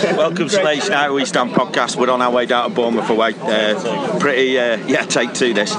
[0.16, 1.96] Welcome to Out East Ham podcast.
[1.96, 3.34] We're on our way down to Bournemouth away.
[3.38, 5.74] Uh, pretty, uh, yeah, take two this.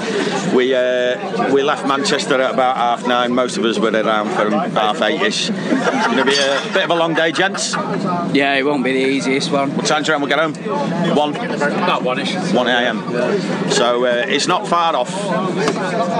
[0.52, 3.34] We uh, we left Manchester at about half nine.
[3.34, 4.48] Most of us were around for
[4.78, 5.50] half eight-ish.
[5.50, 7.72] It's going to be a bit of a long day, gents.
[7.72, 9.74] Yeah, it won't be the easiest one.
[9.74, 11.16] What time do you reckon we'll get home?
[11.16, 11.34] One.
[11.34, 12.52] About one-ish.
[12.52, 13.70] 1 a.m.
[13.70, 15.10] So uh, it's not far off,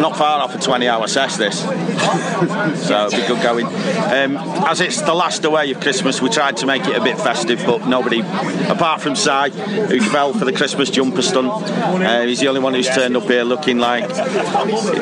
[0.00, 1.38] not far off a 20-hour session.
[1.38, 3.66] This, so it'll be good going.
[3.66, 7.16] Um, as it's the last away of Christmas, we tried to make it a bit
[7.16, 8.20] festive, but nobody,
[8.68, 9.50] apart from Si,
[9.90, 13.24] who fell for the Christmas jumper stunt, uh, he's the only one who's turned up
[13.24, 14.08] here looking like,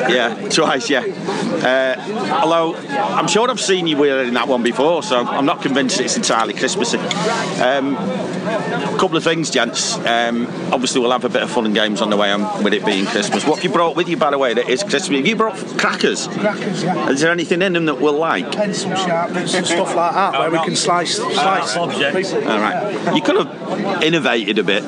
[0.09, 1.01] yeah, twice, yeah.
[1.01, 1.95] Uh,
[2.43, 6.17] although I'm sure I've seen you wearing that one before, so I'm not convinced it's
[6.17, 6.97] entirely Christmassy.
[6.97, 9.95] Um, a couple of things, gents.
[9.99, 12.73] Um, obviously, we'll have a bit of fun and games on the way on with
[12.73, 13.45] it being Christmas.
[13.45, 15.17] What have you brought with you, by the way, that is Christmas?
[15.17, 16.27] Have you brought crackers?
[16.27, 17.09] Crackers, yeah.
[17.09, 18.51] Is there anything in them that we'll like?
[18.51, 21.77] Pencil sharpeners and stuff like that, where we can slice, slice.
[21.77, 22.80] All right.
[23.15, 24.83] You could have innovated a bit.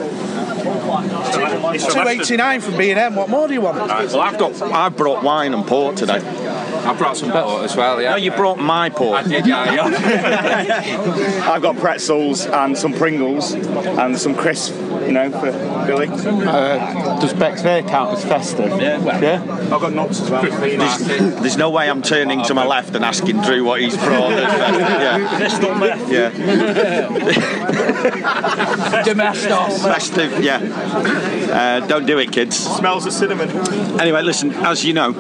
[1.76, 3.16] It's Two eighty nine from B and M.
[3.16, 3.78] What more do you want?
[3.78, 6.20] Well, I've got, I've brought wine and port today.
[6.86, 8.12] I brought some port as well, yeah.
[8.12, 9.26] No, you brought my port.
[9.26, 9.74] did, yeah.
[9.74, 11.50] yeah.
[11.52, 14.74] I've got pretzels and some Pringles and some crisp,
[15.06, 15.52] you know, for
[15.88, 16.08] Billy.
[16.10, 18.82] Uh, does Bexville count as festive?
[18.82, 19.20] Yeah.
[19.20, 19.42] Yeah?
[19.74, 20.44] I've got nuts as well.
[20.44, 21.00] There's,
[21.40, 24.32] there's no way I'm turning to my left and asking Drew what he's brought.
[24.32, 25.50] yeah.
[26.10, 26.30] Yeah.
[29.04, 29.82] Domestos.
[29.82, 30.60] Festive, yeah.
[31.52, 32.58] Uh, don't do it, kids.
[32.58, 33.50] Smells of cinnamon.
[34.00, 35.14] Anyway, listen, as you know,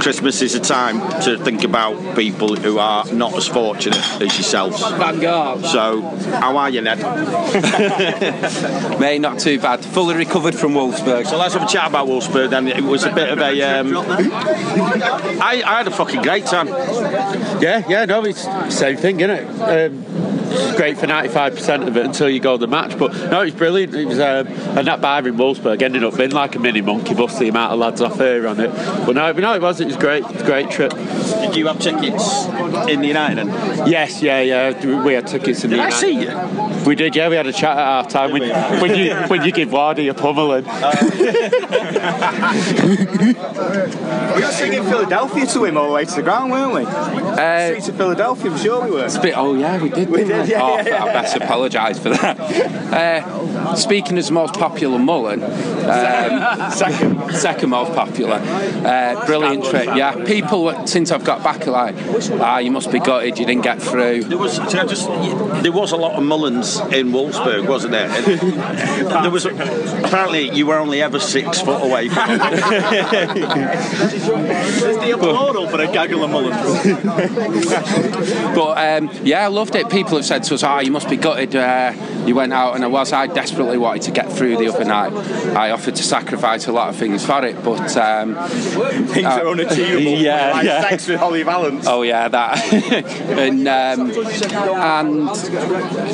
[0.00, 4.80] Christmas is a time to think about people who are not as fortunate as yourselves.
[4.80, 5.64] Vanguard.
[5.64, 6.98] So, how are you, Ned?
[9.00, 9.84] Mate, not too bad.
[9.84, 11.26] Fully recovered from Wolfsburg.
[11.26, 12.68] So let's have a chat about Wolfsburg then.
[12.68, 13.62] It was a bit of a.
[13.62, 16.68] Um, I, I had a fucking great time.
[16.68, 19.46] Yeah, yeah, no, it's the same thing, isn't it?
[19.46, 20.15] Um, it's
[20.76, 22.98] great for 95% of it until you go to the match.
[22.98, 23.94] But no, it was brilliant.
[23.94, 27.14] It was, um, and that bar in Wolfsburg ended up being like a mini monkey
[27.14, 28.70] bus, the amount of lads off here on it.
[29.06, 29.80] But no, no it was.
[29.80, 30.24] It was great.
[30.24, 30.92] It was a great trip.
[30.92, 32.46] Did you have tickets
[32.88, 33.48] in the United?
[33.48, 33.88] Then?
[33.88, 35.04] Yes, yeah, yeah.
[35.04, 36.00] We had tickets in Did the I United.
[36.00, 36.84] see you?
[36.86, 37.28] We did, yeah.
[37.28, 38.42] We had a chat at half time when,
[38.80, 40.66] when you when you give Wardy a pummeling.
[44.36, 46.84] We were singing Philadelphia to him all the way to the ground, weren't we?
[46.84, 49.08] Uh, Streets of Philadelphia, I'm sure we were.
[49.22, 50.10] Bit, oh yeah, we did.
[50.10, 51.04] We didn't did, yeah, oh, yeah, yeah.
[51.04, 52.38] I best apologise for that.
[52.40, 55.50] Uh, speaking as most popular Mullen, um,
[56.72, 57.32] Second.
[57.32, 59.86] second most popular, uh, brilliant trip.
[59.96, 61.94] Yeah, people since I've got back are like,
[62.40, 64.24] ah, you must be gutted, you didn't get through.
[64.24, 65.08] There was can I just
[65.62, 68.08] there was a lot of Mullins in Wolfsburg, wasn't there?
[68.08, 72.50] There was apparently you were only ever six foot away from them.
[74.86, 76.56] There's the applaudal for a gaggle of mullins.
[78.56, 79.90] But um, yeah, I loved it.
[79.90, 81.54] People have said to us, "Ah, you must be gutted.
[81.54, 81.92] Uh,
[82.26, 83.12] you went out," and I was.
[83.12, 85.12] I desperately wanted to get through the other night.
[85.56, 88.34] I offered to sacrifice a lot of things for it, but um,
[89.06, 90.18] Things are unachievable.
[90.18, 90.88] Yeah, like yeah.
[90.88, 91.86] sex with Holly Valance.
[91.86, 95.30] oh yeah, that and um, and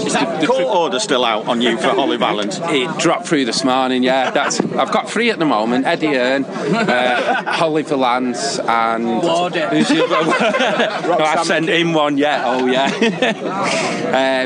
[0.06, 2.58] Is that court order still out on you for Holly Valance?
[2.62, 4.02] it dropped through this morning.
[4.02, 4.60] Yeah, that's.
[4.60, 10.28] I've got three at the moment: Eddie Hearn, uh, Holly Valance, and who's the other
[10.28, 11.18] one?
[11.18, 12.42] no, I've sent him one yet.
[12.44, 12.86] Oh yeah.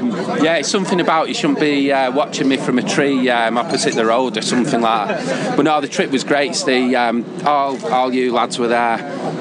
[0.00, 0.10] um,
[0.42, 3.94] yeah, it's something about you shouldn't be uh, watching me from a tree um, opposite
[3.94, 5.56] the road or something like that.
[5.56, 6.54] But no, the trip was great.
[6.54, 8.98] The um, all all you lads were there.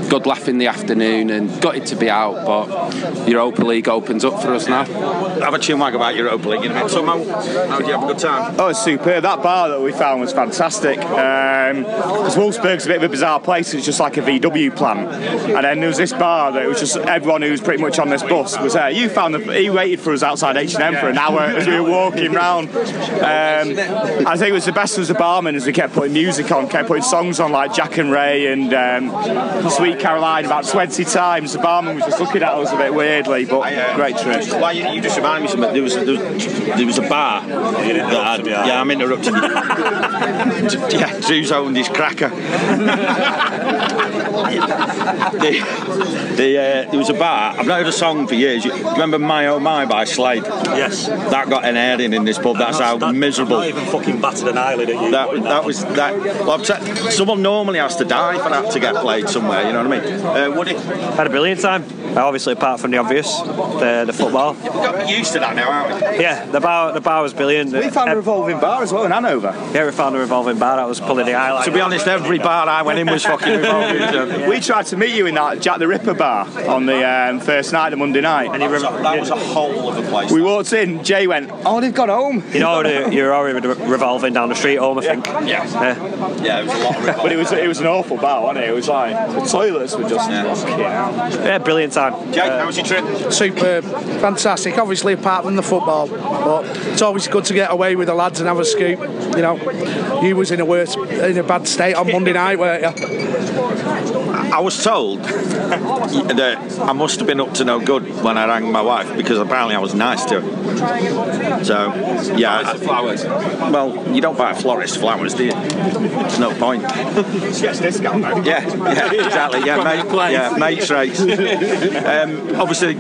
[0.09, 2.45] Good laugh in the afternoon and got it to be out.
[2.45, 4.85] But Europa League opens up for us now.
[4.85, 6.91] Have a chin wag about Europa League in a minute.
[6.91, 7.23] So, Mo,
[7.67, 8.55] how did you have a good time?
[8.59, 9.23] Oh, it's superb.
[9.23, 10.99] That bar that we found was fantastic.
[10.99, 13.73] Because Wolfsburg's a bit of a bizarre place.
[13.73, 15.11] It's just like a VW plant.
[15.11, 18.09] And then there was this bar that was just everyone who was pretty much on
[18.09, 18.89] this bus was there.
[18.91, 22.04] You found the, he waited for us outside H&M for an hour as we were
[22.05, 22.69] walking round.
[22.69, 26.51] Um, I think it was the best was the barman as we kept putting music
[26.51, 31.03] on, kept putting songs on like Jack and Ray and um, Sweet Caroline about 20
[31.05, 31.53] times.
[31.53, 34.45] The barman was just looking at us a bit weirdly, but great trip.
[34.61, 35.73] Why you, you just reminded me something.
[35.73, 36.45] There was there was,
[36.77, 37.45] there was a bar.
[37.45, 39.41] That had, yeah, I'm interrupting you.
[40.99, 42.29] yeah, Drew's owned his cracker.
[44.35, 47.55] the, the, uh, there was a bar.
[47.57, 48.65] I've not heard a song for years.
[48.65, 50.43] You remember "My Oh My" by Slade?
[50.45, 51.07] Yes.
[51.07, 52.57] That got an airing in this pub.
[52.57, 53.57] That's how That- miserable.
[53.57, 55.11] Not even fucking battered an eyelid at you.
[55.11, 56.15] That, that was that.
[56.45, 59.65] Well, t- someone normally has to die for that to get played somewhere.
[59.65, 60.25] You know what I mean?
[60.25, 61.83] Uh, Woody, Had a brilliant time.
[62.15, 64.53] Obviously, apart from the obvious, the, the football.
[64.53, 66.19] We've got used to that now, aren't we?
[66.23, 67.73] Yeah, the bar the bar was brilliant.
[67.73, 69.53] We found a revolving bar as well in Hanover.
[69.73, 70.77] Yeah, we found a revolving bar.
[70.77, 71.65] That was probably the highlight.
[71.65, 74.01] To be honest, every bar I went in was fucking revolving.
[74.15, 74.49] So.
[74.49, 77.73] We tried to meet you in that Jack the Ripper bar on the um, first
[77.73, 78.49] night, the Monday night.
[78.51, 80.31] And that, was a, that was a whole of a place.
[80.31, 82.43] We walked in, Jay went, Oh, they've got home.
[82.53, 85.25] You know, you're already revolving down the street home, I think.
[85.25, 85.41] Yeah.
[85.65, 86.43] Yeah.
[86.43, 87.15] Yeah, it was a lot of revolving.
[87.25, 88.69] But it was it was an awful bar, wasn't it?
[88.69, 91.29] It was like the toilets were just Yeah.
[91.43, 92.04] Yeah, brilliant time.
[92.31, 93.31] Jake, how was your trip?
[93.31, 94.77] Superb, fantastic.
[94.77, 98.39] Obviously, apart from the football, but it's always good to get away with the lads
[98.39, 98.99] and have a scoop.
[98.99, 102.97] You know, you was in a worse, in a bad state on Monday night, weren't
[102.97, 104.14] you?
[104.55, 108.71] I was told that I must have been up to no good when I rang
[108.71, 111.63] my wife because apparently I was nice to her.
[111.65, 111.93] So,
[112.37, 112.73] yeah.
[112.75, 113.25] Flowers.
[113.25, 115.51] well, you don't buy a florist flowers, do you?
[115.51, 116.83] There's no point.
[116.83, 118.43] Yes, discount though.
[118.43, 119.65] Yeah, yeah, exactly.
[119.65, 121.19] Yeah, mate, yeah, mates rates.
[121.19, 122.95] Um, obviously,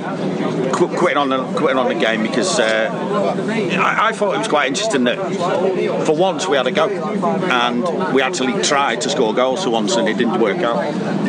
[0.75, 2.89] quitting on the quitting on the game because uh,
[3.79, 5.17] I, I thought it was quite interesting that
[6.05, 9.95] for once we had a go and we actually tried to score goals for once
[9.95, 10.77] and it didn't work out.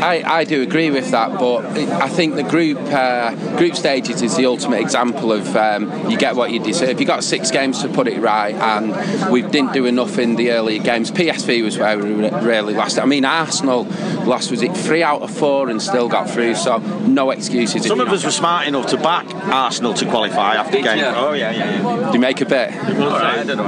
[0.03, 4.37] I, I do agree with that, but I think the group uh, group stages is
[4.37, 7.01] the ultimate example of um, you get what you deserve.
[7.01, 10.53] You got six games to put it right, and we didn't do enough in the
[10.53, 11.11] earlier games.
[11.11, 12.99] PSV was where we really lost.
[12.99, 13.03] it.
[13.03, 13.85] I mean, Arsenal
[14.25, 17.87] lost was it three out of four and still got through, so no excuses.
[17.87, 20.99] Some of us were smart enough to back Arsenal to qualify after Did game.
[20.99, 21.05] you?
[21.05, 22.07] Oh yeah, yeah, yeah.
[22.09, 22.73] Do you make a bet?
[22.75, 23.67] Uh, all right, I don't know.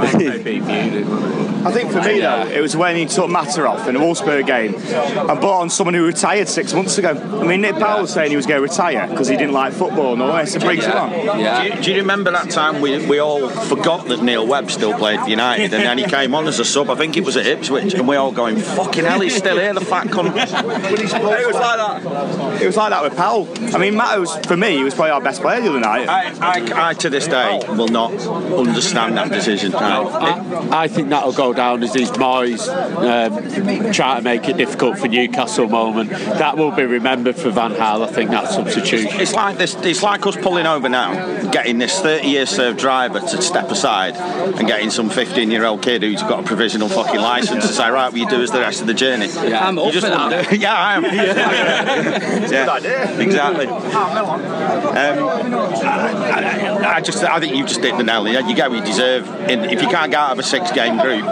[1.58, 4.46] I think for me though, it was when he took Mata off in the Wolfsburg
[4.46, 7.10] game and bought on someone who retired six months ago.
[7.10, 9.72] I mean, Nick Powell was saying he was going to retire because he didn't like
[9.72, 10.54] football and all this.
[10.54, 11.10] It brings him on.
[11.10, 11.62] Yeah.
[11.62, 14.96] Do you, do you remember that time we, we all forgot that Neil Webb still
[14.96, 17.36] played for United and then he came on as a sub, I think it was
[17.36, 20.28] at Ipswich, and we all going, fucking hell, he's still here, the fat cunt.
[21.38, 22.62] It was like that.
[22.62, 23.48] It was like that with Powell.
[23.74, 26.08] I mean, Matt was for me, he was probably our best player the other night.
[26.08, 29.74] I, I, I, to this day, will not understand that decision.
[29.74, 34.56] I- I, I think that'll go down as his Moyes um, trying to make it
[34.56, 36.10] difficult for Newcastle moment.
[36.10, 38.06] That will be remembered for Van Gaal.
[38.06, 39.20] I think that substitution.
[39.20, 39.74] It's like this.
[39.76, 44.66] It's like us pulling over now, getting this 30-year served driver to step aside, and
[44.66, 48.28] getting some 15-year-old kid who's got a provisional fucking license to say, right, what you
[48.28, 49.26] do is the rest of the journey.
[49.26, 50.52] Yeah, I'm up for that.
[50.58, 51.04] yeah, I am.
[52.50, 53.66] yeah, exactly.
[53.66, 58.18] Um, I, I just, I think you just hit the nail.
[58.20, 58.48] on the head.
[58.48, 59.28] You get what you deserve.
[59.28, 61.24] And if you can't get out of a six-game group,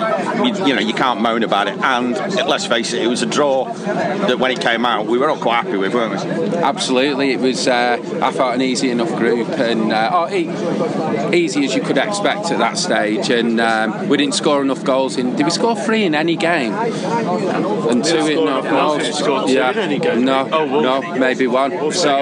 [0.45, 1.79] you, you know you can't moan about it.
[1.79, 2.13] And
[2.49, 5.39] let's face it, it was a draw that when it came out, we were all
[5.39, 6.57] quite happy with, weren't we?
[6.59, 7.67] Absolutely, it was.
[7.69, 11.99] Uh, I thought an easy enough group, and uh, oh, e- easy as you could
[11.99, 13.31] expect at that stage.
[13.31, 15.17] And um, we didn't score enough goals.
[15.17, 16.73] In did we score three in any game?
[16.73, 20.25] And two in no, no, scored two yeah, in any game.
[20.25, 20.83] no, Oh, one.
[20.83, 21.93] no, maybe one.
[21.93, 22.19] So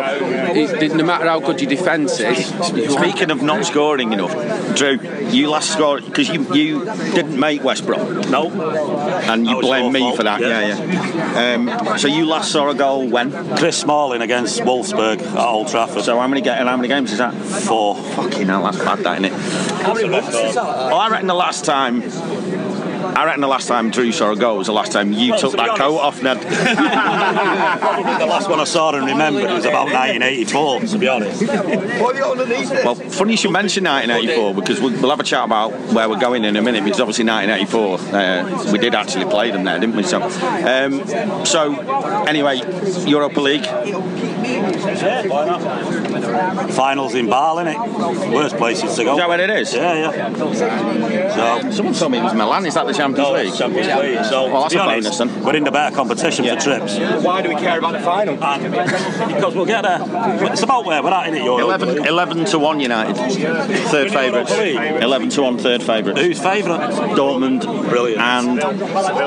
[0.55, 2.47] it, no matter how good your defence is,
[2.93, 4.33] Speaking of not scoring enough,
[4.77, 4.99] Drew,
[5.31, 8.51] you last scored because you, you didn't make West Brom, No.
[8.51, 10.41] and you That blame me fault, for that.
[10.41, 10.61] yeah.
[10.67, 11.55] Yeah, yeah.
[11.89, 13.33] Um, so you last saw a goal when?
[13.57, 16.05] Chris Smalling against Wolfsburg at Old Trafford.
[16.05, 17.35] So how many ga- how many games is that?
[17.35, 17.97] Four.
[17.97, 19.83] Fucking hell, that's bad, that isn't it?
[19.83, 20.33] How many goals?
[20.57, 22.03] Well, I reckon the last time.
[23.17, 25.53] I reckon the last time Drew saw a goal was the last time you took
[25.53, 26.41] to be that coat off, Ned.
[27.81, 31.43] Probably the last one I saw and remembered was about 1984, to be honest.
[32.85, 36.19] Well, funny you should mention 1984 because we'll, we'll have a chat about where we're
[36.19, 39.97] going in a minute because obviously 1984 uh, we did actually play them there, didn't
[39.97, 40.03] we?
[40.03, 41.75] So, um, so
[42.27, 42.61] anyway,
[43.07, 44.34] Europa League.
[46.73, 48.33] Finals in Bâle, innit?
[48.33, 49.13] Worst places to go.
[49.13, 49.75] Is that where it is?
[49.75, 51.61] Yeah, yeah.
[51.61, 52.67] So, Someone told me it was Milan.
[52.67, 53.49] Is that the Champions no, League?
[53.49, 54.25] it's Champions League.
[54.25, 56.57] So, Well, that's be a honest, bonus we're in the better competition Yeah.
[56.57, 56.99] for trips.
[57.25, 58.43] Why do we care about the final?
[58.43, 58.73] And
[59.35, 60.01] because we'll get there.
[60.53, 61.45] It's about where we're at, innit?
[61.45, 63.17] Your 11, 11 to 1 United.
[63.17, 64.53] Third favourites.
[64.53, 66.21] 11 to 1 third favourites.
[66.21, 66.91] Who's favourite?
[67.17, 67.65] Dortmund.
[67.89, 68.21] Brilliant.
[68.21, 68.59] And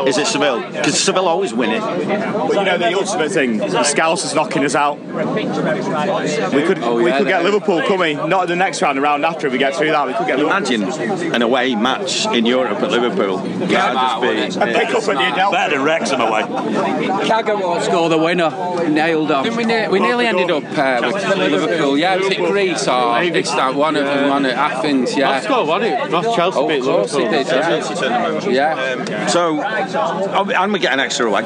[0.08, 0.62] is it Seville?
[0.72, 1.82] Because Seville always win it.
[1.82, 4.98] But you know the ultimate thing, the Scouts is knocking us out.
[5.18, 9.02] We could Oh, we yeah, could get Liverpool coming, not in the next round, the
[9.02, 10.08] round after if we get through that.
[10.08, 10.58] We could get Liverpool.
[10.58, 13.38] Imagine an away match in Europe at Liverpool.
[13.38, 14.66] That'd just be.
[14.74, 15.52] Pick up at the Adele.
[15.52, 16.42] Better than Wrexham away.
[16.44, 18.50] Kagawa scored the winner.
[18.90, 19.44] Nailed on.
[19.44, 21.98] Didn't we, ne- we nearly ended up uh, with Liverpool.
[21.98, 25.12] Yeah, was it Greece or it's that One of them, one at Athens.
[25.12, 25.40] I've Yeah.
[25.42, 25.84] scored one.
[25.84, 28.40] It Ross Chelsea Oh, beat of course he Liverpool.
[28.42, 28.54] did.
[28.54, 29.04] Yeah.
[29.10, 29.28] Yeah.
[29.28, 31.42] So, and we get an extra away.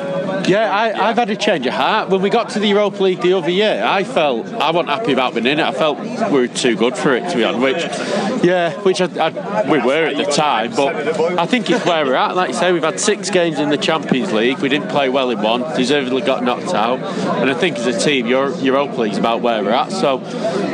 [0.48, 2.10] Yeah, I, I've had a change of heart.
[2.10, 5.14] When we got to the Europa League the other year, I felt I wasn't happy
[5.14, 5.64] about being in it.
[5.66, 7.62] I felt we were too good for it, to be honest.
[7.62, 10.72] Which, yeah, which I, I, we were at the time.
[10.76, 10.96] But
[11.38, 12.36] I think it's where we're at.
[12.36, 14.60] Like you say, we've had six games in the Champions League.
[14.60, 15.62] We didn't play well in one.
[15.76, 17.00] Deservedly got knocked out.
[17.40, 19.92] And I think as a team, Euro- Europa League's about where we're at.
[19.92, 20.20] So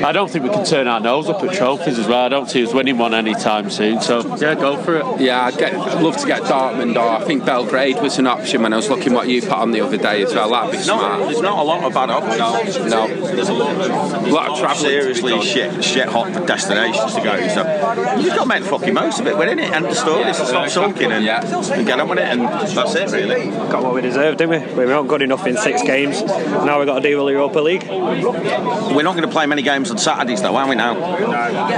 [0.05, 2.23] I don't think we can turn our nose up at trophies as well.
[2.23, 4.01] I don't see us winning one anytime soon.
[4.01, 5.21] So yeah, go for it.
[5.21, 8.61] Yeah, I'd, get, I'd love to get Dortmund or I think Belgrade was an option
[8.61, 10.49] when I was looking what you put on the other day as well.
[10.49, 12.77] That'd be No, there's not a lot of bad options.
[12.89, 14.89] No, There's a lot of, a lot of travelling.
[14.89, 17.35] seriously shit, shit hot destinations to go.
[17.49, 19.37] So you just got to make the fucking most of it.
[19.37, 20.33] We're in it, end the story.
[20.33, 21.41] So stop sulking and, Yeah.
[21.73, 23.47] and get on with it, and that's it, really.
[23.69, 24.73] Got what we deserved, didn't we?
[24.73, 26.21] We were not good enough in six games.
[26.23, 27.85] Now we've got to deal with the Europa League.
[27.87, 30.95] We're not going to play many games on Saturdays, though, are we now?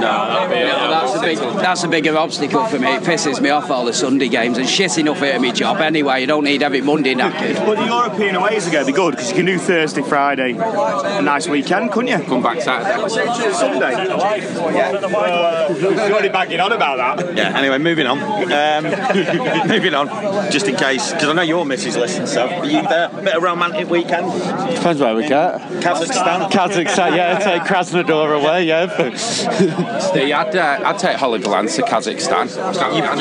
[0.10, 2.88] that's a big, that's a bigger obstacle for me.
[2.96, 5.78] It pisses me off all the Sunday games and shit enough out of my job
[5.78, 6.22] anyway.
[6.22, 7.69] You don't need every Monday knackered.
[7.70, 10.54] But the European aways are going to be good because you can do Thursday, Friday,
[10.58, 12.26] a nice weekend, couldn't you?
[12.28, 13.08] come back Saturday.
[13.54, 13.92] Sunday.
[13.92, 15.70] Yeah.
[15.78, 17.38] You're already banging on about that.
[17.38, 17.56] Yeah.
[17.56, 18.18] Anyway, moving on.
[18.18, 18.86] Um,
[19.68, 22.34] moving on, just in case, because I know your missus listens.
[22.34, 23.10] So, are you there?
[23.10, 24.32] Bit of romantic weekend.
[24.74, 25.60] Depends where we get.
[25.84, 26.50] Kazakhstan.
[26.50, 29.16] Kazakhstan, yeah, take Krasnodar away, yeah.
[29.16, 32.48] See, I'd, uh, I'd take Holly Valance to Kazakhstan.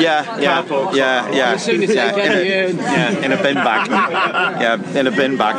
[0.01, 1.51] Yeah, yeah, yeah, yeah.
[1.51, 2.79] As soon as yeah, get in, you in.
[2.79, 4.38] a, yeah, in a bin bag.
[4.39, 5.55] Yeah, in a bin bag.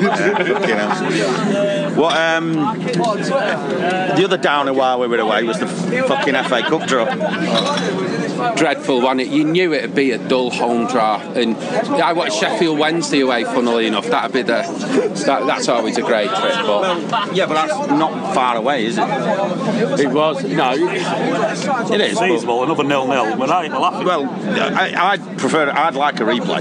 [0.00, 1.85] Yeah, fucking hell.
[1.96, 7.06] What um, the other downer while we were away was the fucking FA Cup draw.
[8.54, 9.18] dreadful one.
[9.18, 13.44] You knew it'd be a dull home draw, and I watched Sheffield Wednesday away.
[13.44, 14.62] Funnily enough, that'd be the
[15.26, 16.52] that, that's always a great trip.
[16.66, 19.02] But Yeah, but that's not far away, is it?
[19.02, 22.14] It was, no, It is.
[22.18, 23.36] but- Seasonable, another nil-nil.
[23.38, 24.06] We're not even laughing.
[24.06, 25.70] Well, I, I'd prefer.
[25.70, 26.60] I'd like a replay.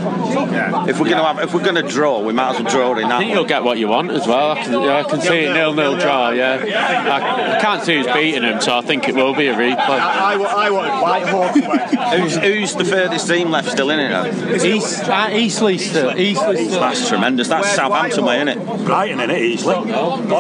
[0.88, 3.18] If we're gonna have, if we're gonna draw, we might as well draw in I
[3.20, 3.36] think that.
[3.36, 4.52] you'll get what you want as well.
[4.52, 6.30] I can, yeah, I can see it nil-nil draw.
[6.30, 9.54] Yeah, I, I can't see who's beating him, so I think it will be a
[9.56, 9.78] replay.
[9.78, 12.20] I, wa- I wanted Whitehawk.
[12.20, 14.10] Who's, who's the furthest team left still in it?
[14.10, 14.66] Though?
[14.66, 16.18] East, uh, Eastleigh still.
[16.18, 16.80] Eastleigh still.
[16.80, 17.48] That's tremendous.
[17.48, 18.86] That's Southampton way, isn't it?
[18.86, 19.76] Brighton in it easily.
[19.76, 19.82] I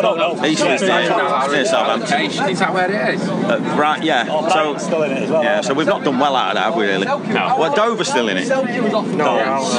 [0.02, 0.46] don't know.
[0.46, 2.22] Eastleigh's near, near Southampton.
[2.50, 3.22] is that where it is?
[3.28, 4.26] Uh, right, yeah.
[4.50, 5.44] So, still in it as well.
[5.44, 5.62] yeah.
[5.62, 6.86] So we've not done well out of that, have we?
[6.86, 7.06] Really?
[7.06, 7.18] No.
[7.60, 8.48] Well, Dover's still in it.
[8.48, 8.66] No,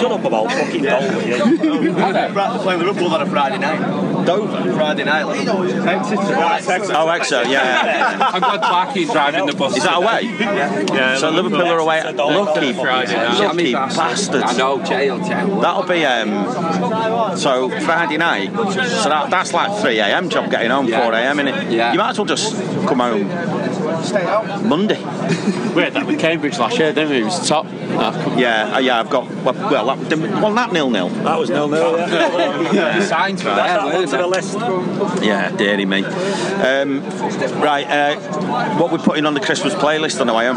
[0.01, 1.29] shut up about fucking Dover.
[1.29, 2.57] yeah.
[2.63, 3.81] playing Liverpool on a Friday night.
[4.27, 4.73] Dover.
[4.75, 5.25] Friday night.
[5.25, 7.49] Like, Oh, Exeter.
[7.49, 8.19] Yeah.
[8.33, 9.77] I'm glad Blacky's driving the bus.
[9.77, 10.23] Is that away?
[10.25, 12.03] Yeah, So Liverpool are away.
[12.13, 13.39] Lucky Friday night.
[13.41, 14.45] Lucky bastards.
[14.47, 15.61] I know, jail, jail.
[15.61, 17.37] That'll be um.
[17.37, 18.51] So Friday night.
[18.53, 20.29] So that, that's like 3 a.m.
[20.29, 21.41] job getting home 4 a.m.
[21.41, 21.71] in it.
[21.71, 21.93] Yeah.
[21.93, 22.55] You might as well just
[22.87, 23.29] come home
[24.63, 24.99] Monday.
[25.75, 27.21] We had that with Cambridge last year, didn't we?
[27.21, 27.67] It was top.
[27.67, 29.01] Uh, Yeah, uh, yeah.
[29.01, 31.09] I've got well, well, that, well that nil nil.
[31.09, 33.01] That was nil-nil, yeah.
[33.05, 34.55] Signs for there, Add that to the list.
[35.25, 36.05] Yeah, dearie me.
[36.05, 37.03] Um,
[37.61, 38.17] right, uh,
[38.79, 40.57] what we're putting on the Christmas playlist on the way home?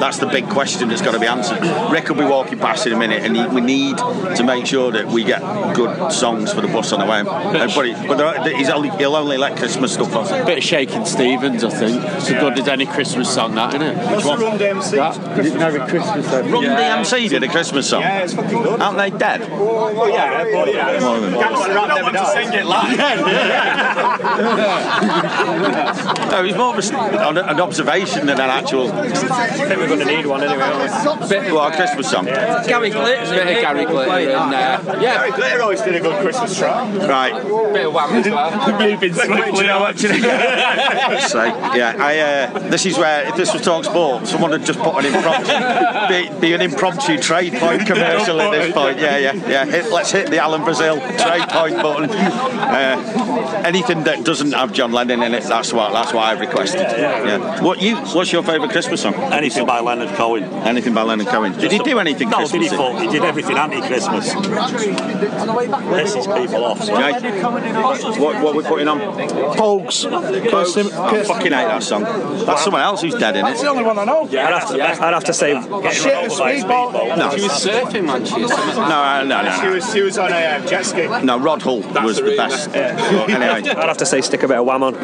[0.00, 1.60] That's the big question that's got to be answered.
[1.90, 4.92] Rick will be walking past in a minute, and he, we need to make sure
[4.92, 5.40] that we get
[5.74, 7.70] good songs for the bus on the way home.
[7.74, 10.46] But he, but there, he's only, he'll only let Christmas stuff on.
[10.46, 12.02] bit of Shakin' Stevens, I think.
[12.34, 13.96] It's as good as any Christmas song, that, isn't it?
[13.96, 14.90] What's the Run DMC?
[14.92, 16.50] That, you didn't know the Christmas song.
[16.50, 18.02] Run DMC did a Christmas song.
[18.02, 18.80] Yeah, it's fucking good.
[18.80, 19.48] Aren't they dead?
[19.50, 21.04] Oh, yeah, but yeah.
[21.04, 21.34] One of them.
[21.34, 22.32] Gangster rap never dies.
[22.32, 22.94] sing it live.
[26.34, 29.78] No, it was more of a s an, an observation than an actual I think
[29.78, 31.52] we're going to need one anyway, aren't we?
[31.52, 32.24] well, a Christmas song.
[32.24, 33.30] Gary Glitter.
[33.30, 36.92] Bit of Gary Glitter and uh, yeah, Glitter always did a good Christmas track.
[37.08, 37.34] Right.
[37.72, 38.78] bit of wham as well.
[38.80, 40.18] Moving swiftly now, actually.
[41.34, 41.44] So
[41.78, 42.23] yeah, I uh,
[42.70, 45.52] this is where if this was Talk Sport, someone had just put an impromptu
[46.08, 48.98] be, be an impromptu trade point commercial at this point.
[48.98, 49.64] Yeah, yeah, yeah.
[49.64, 52.10] Hit, let's hit the Alan Brazil trade point button.
[52.10, 56.82] Uh, anything that doesn't have John Lennon in it, that's what that's what I've requested.
[56.82, 57.62] Yeah.
[57.62, 57.96] What you?
[57.96, 59.14] What's your favourite Christmas song?
[59.14, 60.44] Anything by Leonard Cohen.
[60.44, 61.52] Anything by Leonard Cohen?
[61.58, 64.32] Did he do anything No, did he, he did everything anti-Christmas.
[65.94, 66.82] Pisses people off.
[66.82, 66.94] So.
[66.94, 67.22] Right.
[68.18, 69.00] What what we're putting on?
[69.56, 70.04] Pogues.
[70.50, 72.02] Kirsten, I fucking hate that song.
[72.46, 73.48] That's someone else who's dead in it.
[73.48, 74.22] That's the only one I know.
[74.24, 77.16] I'd have to, I'd have to say Shit, the speedball.
[77.16, 78.24] No, She was surfing, man.
[78.24, 81.06] She was no, uh, no, no, She was, she was on a uh, jet ski.
[81.24, 82.70] No, Rod Hull was the best.
[82.72, 84.94] But anyway, I'd have to say stick a bit of wham on.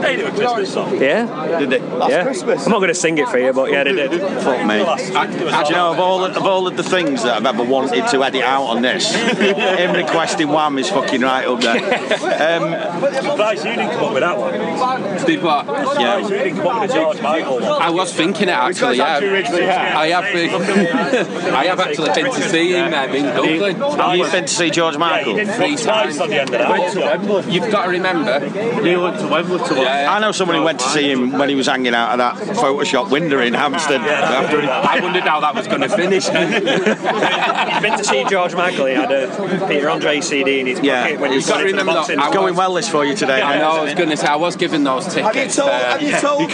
[0.00, 1.00] They do a Christmas song.
[1.00, 1.58] Yeah.
[1.58, 1.78] Did they?
[1.80, 2.22] Last yeah.
[2.22, 2.64] Christmas.
[2.64, 4.20] I'm not going to sing it for you, but yeah, they did.
[4.42, 4.78] Fuck me.
[4.78, 8.24] Do you know of all of all of the things that I've ever wanted to
[8.24, 9.14] edit out on this?
[9.14, 11.76] Him requesting Wham is fucking right up there.
[11.76, 15.26] Um, Surprised you didn't come up with that one.
[15.26, 15.66] Did what?
[15.66, 15.84] Yeah.
[15.84, 17.82] Surprised you didn't come up with a George Michael one.
[17.82, 18.98] I was thinking it actually.
[18.98, 19.94] Yeah.
[19.96, 20.50] I have been.
[21.54, 24.18] I have actually been to see him um, in Dublin.
[24.18, 25.36] you've been to see George Michael?
[25.36, 26.18] He Three times.
[26.18, 27.52] on the end of that.
[27.52, 28.46] You've got to remember.
[28.86, 29.89] You went to Wembley to watch.
[29.90, 32.18] Yeah, I know someone who went to see him when he was hanging out of
[32.18, 34.00] that Photoshop window in Hampstead.
[34.00, 36.26] After he- I wondered how that was going to finish.
[36.26, 36.34] You've
[37.82, 38.86] been to see George Michael.
[38.86, 41.02] He had a Peter Andre CD in his Yeah.
[41.04, 42.16] pocket when he You've got to the remember boxing.
[42.16, 43.40] that It's going well this for you today.
[43.42, 43.70] I know.
[43.70, 45.56] I was going to say I was given those tickets.
[45.56, 46.46] Have you uh, have you told me?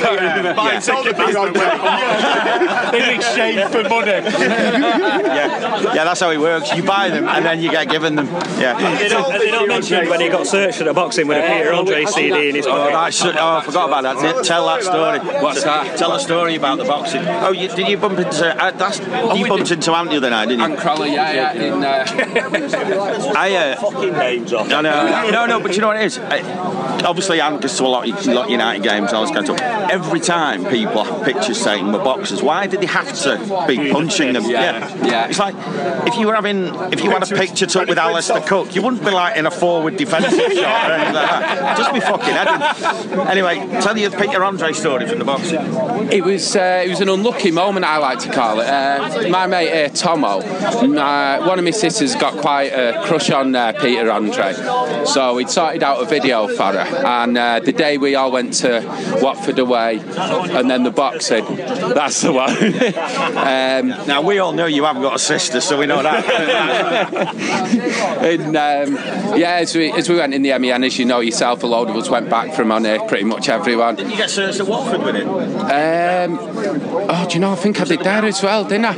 [1.60, 2.92] Yeah.
[2.94, 4.10] In exchange for money.
[4.10, 6.72] yeah, yeah, that's how it works.
[6.74, 8.26] You buy them and then you get given them.
[8.60, 8.96] Yeah.
[8.98, 11.72] They don't, they don't mention when he got searched at the boxing with a Peter
[11.72, 12.92] Andre CD in his Oh, pocket.
[13.32, 14.34] That's, oh, I forgot about that.
[14.34, 15.18] Did- Tell that story.
[15.42, 15.96] What's that?
[15.98, 17.22] Tell a story about the boxing.
[17.26, 18.46] Oh, you, did you bump into?
[18.64, 19.78] Uh, that's you we bumped did.
[19.78, 20.64] into Ant the other night, didn't you?
[20.66, 21.52] and Crolla, yeah, yeah.
[21.52, 23.56] In, uh, I.
[23.56, 24.68] Uh, Fucking names off.
[24.68, 25.60] no, no, no, no.
[25.60, 26.18] But you know what it is?
[26.18, 26.40] I,
[27.04, 29.48] obviously, Ant goes to a lot, of- lot of United games and all this kind
[29.48, 29.56] of.
[29.90, 34.32] Every time people have pictures saying we're boxers, why did they have to be punching
[34.34, 34.44] them?
[34.44, 35.28] Yeah, yeah.
[35.28, 35.54] It's like
[36.06, 39.04] if you were having, if you had a picture took with Alastair Cook, you wouldn't
[39.04, 41.76] be like in a forward defensive shot or anything like that.
[41.78, 43.15] Just be fucking heading.
[43.20, 45.60] Anyway, tell you the Peter Andre story from the boxing.
[46.12, 48.66] it was uh, it was an unlucky moment, I like to call it.
[48.66, 53.54] Uh, my mate uh, Tomo, uh, one of my sisters got quite a crush on
[53.54, 54.52] uh, Peter Andre,
[55.04, 57.06] so we'd sorted out a video for her.
[57.06, 58.82] And uh, the day we all went to
[59.22, 62.50] Watford away, and then the boxing, that's the one.
[63.36, 66.24] um, Now we all know you haven't got a sister, so we know that.
[68.22, 68.94] and um,
[69.38, 71.88] yeah, as we as we went in the MEN, as you know yourself, a load
[71.88, 73.96] of us went back from on it, pretty much everyone.
[73.96, 75.26] Did you get searched at Watford with it.
[75.26, 76.38] Um,
[77.08, 77.52] oh, do you know?
[77.52, 78.94] I think I did there as well, didn't I?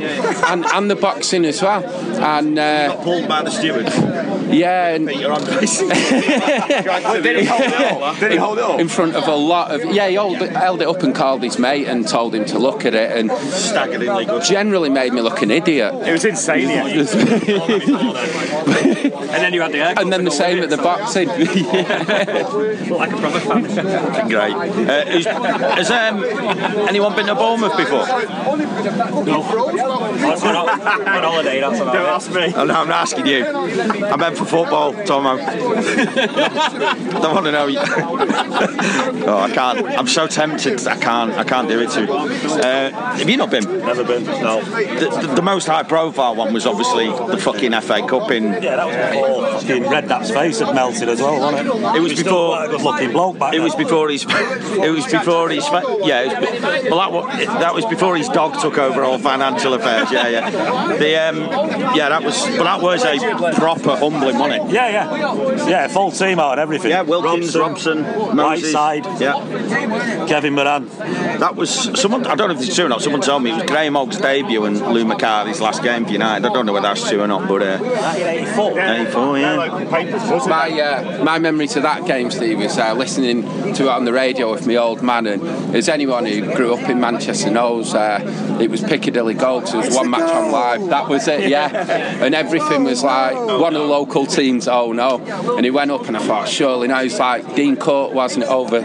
[0.51, 1.83] And and the boxing as well.
[1.85, 3.85] And uh, Pulled by the steward.
[4.53, 5.29] yeah, and Peter.
[7.21, 8.19] Did he hold it up?
[8.19, 8.79] Did he hold it up?
[8.79, 11.43] in front of a lot of yeah, he held it, held it up and called
[11.43, 14.43] his mate and told him to look at it, and Staggeringly good.
[14.43, 15.93] generally made me look an idiot.
[16.07, 16.69] It was insane.
[16.69, 16.89] Yeah.
[19.13, 21.27] And then you had the And then the same at the boxing.
[22.89, 24.29] like a proper fan.
[24.29, 24.53] Great.
[24.53, 26.23] Uh, is, has um,
[26.87, 28.05] anyone been to Bournemouth before?
[28.97, 32.53] That's on, on holiday, that's about Don't ask me.
[32.55, 33.45] Oh, no, I'm not asking you.
[33.45, 35.37] I meant for football, Tomo.
[35.39, 37.67] I don't want to know.
[39.27, 39.85] oh, I can't.
[39.85, 40.87] I'm so tempted.
[40.87, 41.33] I can't.
[41.33, 42.11] I can't do it to.
[42.11, 43.63] Uh, have you not been?
[43.63, 44.23] Never been.
[44.25, 44.61] No.
[44.61, 48.43] The, the, the most high-profile one was obviously the fucking FA Cup in.
[48.61, 51.95] Yeah, that was before fucking Redknapp's face had melted as well, wasn't it?
[51.97, 54.25] It was before- good-looking bloke back It was before his.
[54.29, 55.65] It was before his.
[55.69, 56.39] Yeah.
[56.39, 60.11] Was, well, that was, that was before his dog took over all financial affairs.
[60.11, 60.49] Yeah, yeah.
[60.97, 61.37] The um,
[61.95, 62.39] yeah, that was.
[62.57, 64.73] But that was a proper humbling, wasn't it?
[64.73, 65.67] Yeah, yeah.
[65.67, 66.91] Yeah, full team out and everything.
[66.91, 68.01] Yeah, Wilkins, Robson,
[68.35, 68.71] Moses.
[68.71, 69.05] side.
[69.19, 70.87] Yeah, Kevin Moran.
[70.87, 72.25] that was someone.
[72.25, 73.01] I don't know if it's true or not.
[73.01, 76.45] Someone told me it was Graeme Hogg's debut and Lou Macari's last game for United.
[76.45, 78.79] I don't know whether that's true or not, but uh, 1984.
[78.79, 80.47] 84, yeah.
[80.47, 84.13] My uh, my memory to that game, Steve, is uh, listening to it on the
[84.13, 85.27] radio with my old man.
[85.27, 89.73] And as anyone who grew up in Manchester knows, uh, it was Piccadilly Gold it
[89.75, 90.45] was one match goal.
[90.45, 90.89] on live.
[90.89, 91.67] That was it, yeah.
[92.23, 94.67] And everything was like one of the local teams.
[94.67, 95.17] Oh no!
[95.55, 98.49] And he went up, and I thought, surely now it's like Dean Court, wasn't it?
[98.49, 98.81] Over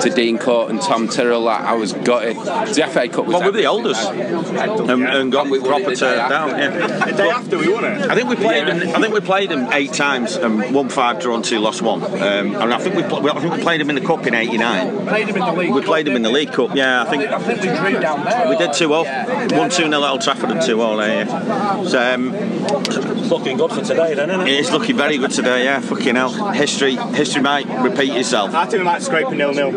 [0.00, 1.40] to Dean Court and Tom Tyrrell.
[1.40, 2.36] Like, I was gutted.
[2.36, 3.34] The FA Cup was.
[3.34, 6.50] Well, we're the oldest, um, and, and got and proper turned down.
[6.50, 7.06] Yeah.
[7.06, 8.10] The day after we won it.
[8.10, 8.66] I think we played.
[8.66, 8.74] Yeah.
[8.74, 11.82] Him, I think we played them eight times um, and won five, drawn two, lost
[11.82, 12.02] one.
[12.02, 15.06] Um, and I think we, I think we played them in the cup in '89.
[15.06, 15.74] Played them in the league.
[15.74, 16.74] We played them in the League Cup.
[16.74, 17.24] Yeah, I think.
[17.24, 18.48] I think we drew down there.
[18.48, 19.12] We did too often.
[19.12, 19.17] Yeah.
[19.26, 21.26] 1 2 nil at Old Trafford and 2 all there.
[21.86, 22.30] So, um,
[23.28, 24.48] looking good for today, then, isn't it?
[24.48, 25.80] It is looking very good today, yeah.
[25.80, 26.30] Fucking hell.
[26.52, 28.54] History history might repeat itself.
[28.54, 29.72] I think we might scrape a nil nil.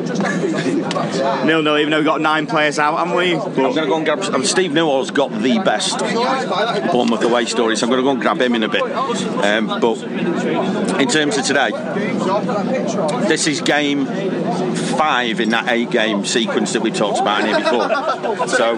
[1.45, 3.35] nil nil, even though we've got nine players out, haven't we?
[3.35, 4.21] But I'm going to go and grab.
[4.33, 5.99] Um, Steve Newell's got the best
[6.91, 8.83] Bournemouth away story, so I'm going to go and grab him in a bit.
[8.83, 10.01] Um, but
[10.99, 11.71] in terms of today,
[13.27, 14.05] this is game
[14.97, 18.47] five in that eight game sequence that we talked about in here before.
[18.47, 18.77] So,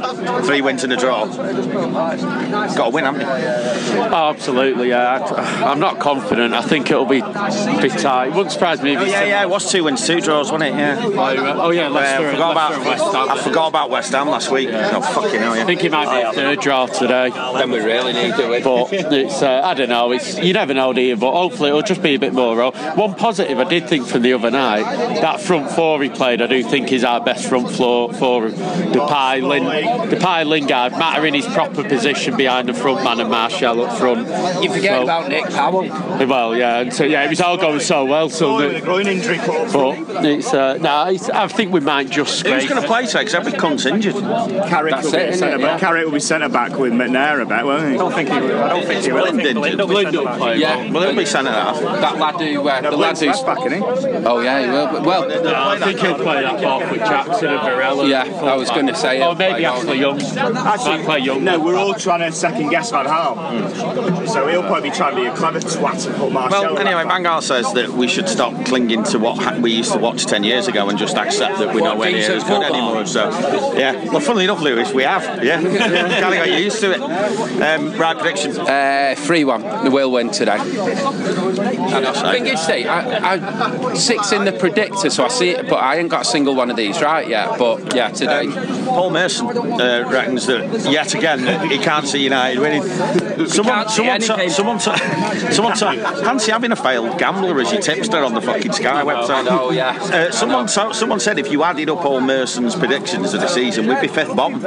[0.54, 1.26] three wins and a draw.
[1.26, 3.28] Got to win, haven't you?
[3.28, 5.20] Oh, absolutely, yeah.
[5.20, 6.54] I, I'm not confident.
[6.54, 8.28] I think it'll be, be tight.
[8.28, 9.42] It wouldn't surprise me if Oh yeah, yeah.
[9.42, 10.78] It was two wins, two draws, wasn't it?
[10.78, 11.02] Yeah.
[11.04, 13.30] Oh, yeah, Uh, Leicester, I forgot about West Ham.
[13.30, 14.70] I forgot about West Ham last week.
[14.72, 15.66] Oh fucking hell, I yeah.
[15.66, 17.30] think it might be a third draw today.
[17.30, 18.64] Then we really need to win.
[18.64, 21.16] But it's, uh, I don't know, it's, you never know, do you?
[21.16, 22.72] But hopefully it'll just be a bit more.
[22.72, 24.84] One positive I did think from the other night,
[25.22, 28.50] that front front four he played, I do think is our best front floor for
[28.50, 33.82] Depay, Lin, Depay, Lingard, Mata in his proper position behind the front man and Martial
[33.86, 34.28] up front.
[34.64, 35.88] You forget So- about Nick Powell.
[36.28, 38.30] Well, yeah, and so yeah, it was all going so well.
[38.30, 42.10] So the, groin injury put up but it's uh, no, it's, I think we might
[42.10, 42.62] just scrape.
[42.62, 43.20] Who's going to play today?
[43.20, 44.14] Because every cunt's injured.
[44.16, 45.38] Carrick That's will be it, innit?
[45.38, 45.60] centre back.
[45.60, 45.80] Yeah.
[45.80, 47.94] Carrick will be centre back with McNair, I bet, won't he?
[47.96, 48.64] I don't think he will.
[48.64, 49.22] I don't think he will.
[49.24, 49.78] Blind injured.
[49.88, 50.58] Blind will play.
[50.60, 50.92] Yeah.
[50.92, 51.80] Well, he'll be centre half.
[51.82, 53.28] That lad who, uh, the lad who's.
[53.28, 53.84] left back, isn't he?
[54.26, 54.88] Oh yeah, he will.
[54.88, 58.08] But, well, No, I think he'll play that half with Jackson and Varela.
[58.08, 60.20] Yeah, I was gonna say Or maybe play Ashley Young.
[60.36, 61.44] Might play Young.
[61.44, 64.28] No, we're all trying to second guess Van Gaal.
[64.28, 67.04] So he'll probably be trying to be a clever twat and put Martial Well, anyway,
[67.04, 67.14] back.
[67.14, 70.44] Van Gaal says that we should stop clinging to what we used to watch 10
[70.44, 73.06] years ago and just accept that we're What, nowhere near as good anymore.
[73.06, 73.30] So,
[73.78, 74.12] yeah.
[74.12, 75.44] Well, funnily enough, Lewis, we have.
[75.44, 75.62] Yeah.
[75.62, 77.02] kind of got used to it.
[77.02, 78.58] Um, right, prediction.
[78.60, 79.62] Uh, three one.
[79.84, 80.58] They will win today.
[80.58, 85.70] And I think it's see, I, I six in the predictor, so I see it,
[85.70, 87.58] but I ain't got a single one of these right yet.
[87.58, 88.48] But yeah, today.
[88.86, 92.84] Paul Merson uh, reckons that yet again that he can't see United winning.
[92.84, 94.50] Someone, can't someone, ta- anything.
[94.50, 98.72] someone, ta- someone, ta- fancy having a failed gambler as your tipster on the fucking
[98.74, 99.48] Sky website.
[99.50, 99.98] Oh yeah.
[100.02, 103.88] Uh, someone, so, someone said if you added up all Merson's predictions of the season,
[103.88, 104.60] we'd be fifth bottom.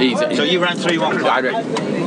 [0.00, 0.36] Easy.
[0.36, 1.24] So you ran three one.
[1.24, 1.40] I.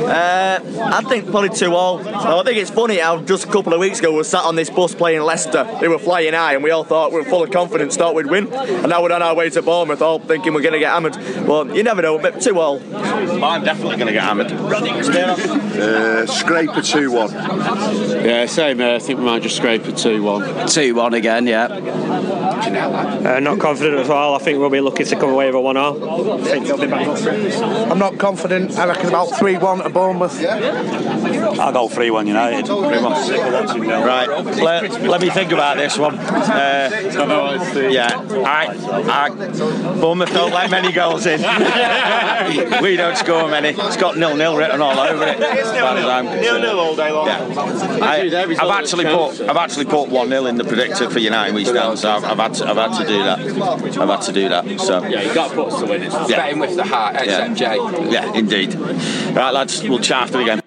[0.04, 0.60] Uh,
[0.94, 2.06] I think probably two all.
[2.08, 4.56] I think it's funny how just a couple of weeks ago we were sat on
[4.56, 5.64] this bus playing Leicester.
[5.80, 8.28] They were flying high, and we all thought we were full of confidence, thought we'd
[8.28, 8.52] win.
[8.54, 11.16] And now we're on our way to Bournemouth, all thinking we're going to get hammered.
[11.48, 12.20] Well, you never know.
[12.20, 12.73] But two all.
[12.82, 14.52] I'm definitely going to get hammered.
[14.52, 17.32] Uh, scrape a 2 1.
[18.24, 18.80] Yeah, same.
[18.80, 20.68] Uh, I think we might just scrape a two-one.
[20.68, 21.66] Two one again, yeah.
[21.66, 24.36] Uh, not confident at all.
[24.36, 26.34] I think we'll be lucky to come away with a one all.
[26.34, 27.62] I think they'll be back up for it.
[27.62, 28.78] I'm not confident.
[28.78, 30.40] I reckon about 3 1 to Bournemouth.
[31.60, 32.66] I'll go 3 1 United.
[32.66, 33.90] 3 1.
[34.04, 36.18] Right, let, let me think about this one.
[36.18, 38.10] Uh, yeah,
[38.46, 38.68] I,
[39.10, 39.30] I,
[40.00, 41.42] Bournemouth don't let many goals in.
[42.82, 43.70] we don't score many.
[43.70, 45.40] It's got nil nil written all over it.
[45.40, 47.28] As far as Nil nil all day long.
[47.28, 47.48] Yeah.
[48.02, 48.22] I,
[48.62, 52.00] I've actually put I've actually put one 0 in the predictor for United we stand,
[52.00, 53.40] so I've, I've had to I've had to do that.
[54.00, 54.80] I've had to do that.
[54.80, 56.12] So Yeah, you got to put us to win it.
[56.12, 56.38] Yeah.
[56.38, 57.76] Betting with the heart, except Jay.
[58.10, 58.76] yeah, indeed.
[58.76, 60.62] Right, lads, we'll chat after again.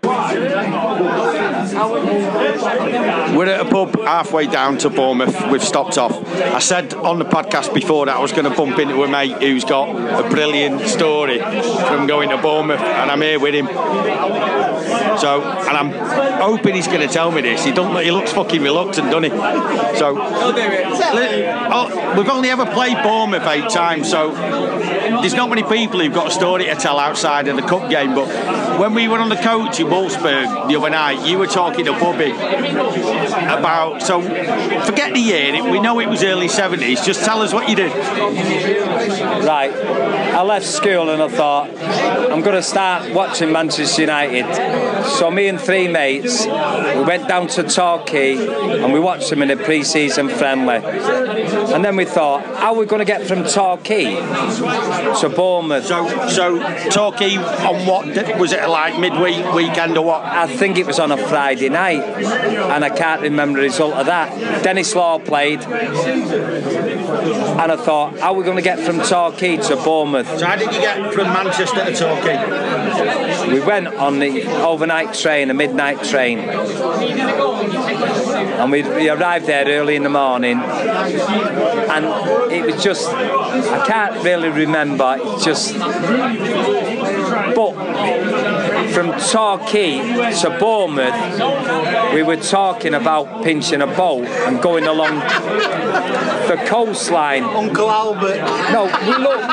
[3.36, 5.50] We're at a pub halfway down to Bournemouth.
[5.50, 6.12] We've stopped off.
[6.36, 9.42] I said on the podcast before that I was going to bump into a mate
[9.42, 13.66] who's got a brilliant story from going to Bournemouth, and I'm here with him.
[15.18, 15.90] So, and I'm
[16.40, 17.64] hoping he's going to tell me this.
[17.64, 17.94] He don't.
[18.02, 19.30] He looks fucking reluctant, doesn't he?
[19.98, 20.16] So,
[21.72, 24.30] oh, we've only ever played Bournemouth eight times, so
[25.20, 28.14] there's not many people who've got a story to tell outside of the cup game.
[28.14, 28.26] But
[28.78, 31.92] when we were on the coach in Wolfsburg the other night, you were talking to
[31.92, 34.02] Bobby about.
[34.02, 35.70] So, forget the year.
[35.70, 37.04] We know it was early 70s.
[37.04, 37.92] Just tell us what you did.
[39.44, 39.72] Right.
[40.36, 44.44] I left school and I thought I'm going to start watching Manchester United.
[45.18, 49.50] So me and three mates, we went down to Torquay and we watched them in
[49.50, 50.76] a pre-season friendly.
[50.76, 54.16] And then we thought, how are we going to get from Torquay
[55.20, 55.86] to Bournemouth?
[55.86, 56.58] So, so
[56.90, 58.06] Torquay on what
[58.38, 60.24] was it like midweek weekend or what?
[60.24, 64.06] I think it was on a Friday night, and I can't remember the result of
[64.06, 64.62] that.
[64.62, 65.72] Denis Law played, and
[67.72, 70.28] I thought, how are we going to get from Torquay to Bournemouth?
[70.38, 73.52] So, how did you get from Manchester to Torquay?
[73.52, 76.40] We went on the overnight train, a midnight train,
[78.58, 82.04] and we, we arrived there early in the morning, and
[82.52, 85.78] it was just, I can't really remember, it just,
[87.54, 87.72] but
[88.96, 89.98] from Torquay
[90.40, 91.14] to Bournemouth,
[92.14, 95.16] we were talking about pinching a boat and going along
[96.48, 97.44] the coastline.
[97.44, 98.38] Uncle Albert.
[98.72, 99.52] No, we looked.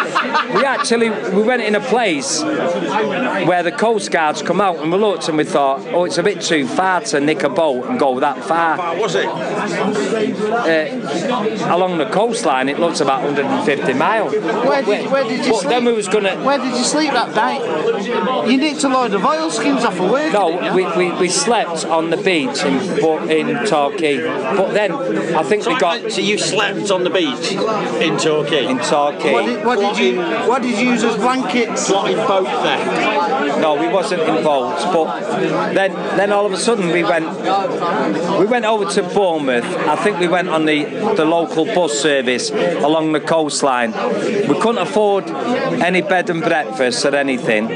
[0.56, 4.98] We actually we went in a place where the coast guards come out and we
[4.98, 8.00] looked and we thought, oh, it's a bit too far to nick a boat and
[8.00, 8.78] go that far.
[8.78, 9.28] How was it?
[9.28, 10.94] Uh,
[11.76, 14.32] along the coastline, it looks about 150 miles.
[14.34, 15.70] Where did, where did you But sleep?
[15.70, 16.38] then we was gonna.
[16.46, 17.62] Where did you sleep that night?
[18.50, 20.32] You nicked a load of oilskins off of work.
[20.34, 24.18] No, we, we, we slept on the beach in Bo- in Torquay,
[24.58, 24.92] but then
[25.36, 27.52] I think we got So you slept on the beach
[28.02, 28.66] in Torquay?
[28.66, 29.34] in Torquay.
[29.34, 31.88] What did, what did you What did you use as blankets?
[31.90, 33.60] Plotting boat theft.
[33.62, 34.84] No, we wasn't involved.
[34.94, 35.08] But
[35.74, 37.26] then, then all of a sudden we went,
[38.40, 39.66] we went over to Bournemouth.
[39.66, 40.84] I think we went on the
[41.16, 43.92] the local bus service along the coastline.
[44.50, 45.26] We couldn't afford
[45.90, 47.68] any bed and breakfast or anything,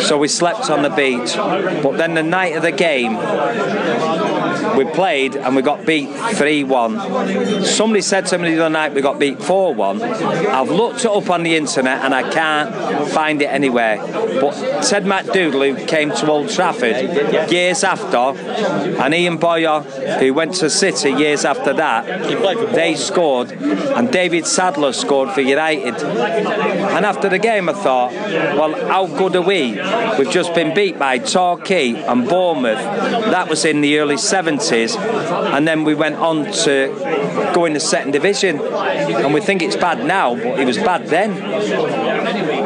[0.00, 1.36] so we slept on the beach.
[1.82, 3.16] But then the night of the game,
[4.76, 7.64] we played and we got beat 3 1.
[7.64, 10.02] Somebody said to me the other night we got beat 4 1.
[10.02, 13.96] I've looked it up on the internet and I can't find it anywhere.
[14.40, 18.38] But Ted MacDougall, who came to Old Trafford years after,
[19.00, 19.80] and Ian Boyer,
[20.18, 22.06] who went to City years after that,
[22.74, 25.94] they scored, and David Sadler scored for United.
[25.94, 29.72] And after the game, I thought, well, how good are we?
[30.18, 32.78] We've just been beat by Torquay and Bournemouth.
[32.78, 37.80] That was in the early 70s, and then we went on to go in the
[37.80, 38.60] second division.
[38.60, 41.30] And we think it's bad now, but it was bad then.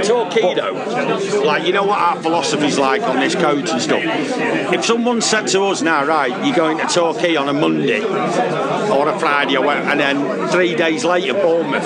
[0.06, 4.02] Torquedo, like you know what our philosophy's like on this coach and stuff.
[4.02, 9.08] If someone said to us now, right, you're going to Torquay on a Monday or
[9.08, 11.82] a Friday or whatever, and then three days later Bournemouth,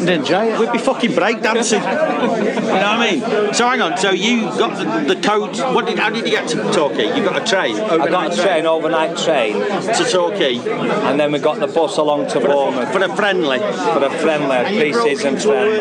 [0.00, 0.22] then
[0.58, 1.80] we'd be fucking breakdancing.
[1.80, 3.54] you know what I mean?
[3.54, 5.58] So hang on, so you got the, the coach.
[5.58, 5.98] What did?
[5.98, 7.16] How did you get to Torquay?
[7.16, 7.76] You got a train.
[7.76, 9.54] I got a train, overnight train.
[9.54, 10.56] To Torquay.
[10.58, 12.92] And then we got the bus along to Bournemouth.
[12.92, 13.58] For a friendly.
[13.58, 15.76] For a friendly, pre-season friendly.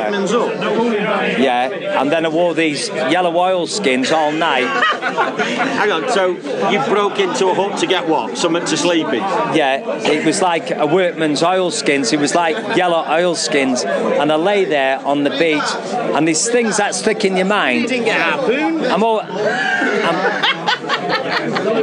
[1.43, 4.66] Yeah, and then I wore these yellow oil skins all night.
[5.04, 6.30] Hang on, so
[6.70, 8.38] you broke into a hut to get what?
[8.38, 9.22] Something to sleep in?
[9.56, 12.13] Yeah, it was like a workman's oil skins.
[12.13, 16.50] It was like yellow oil skins, and I lay there on the beach, and these
[16.50, 17.82] things that stick in your mind.
[17.82, 18.86] You didn't get a harpoon?
[18.86, 19.22] I'm all.
[19.22, 20.63] I'm,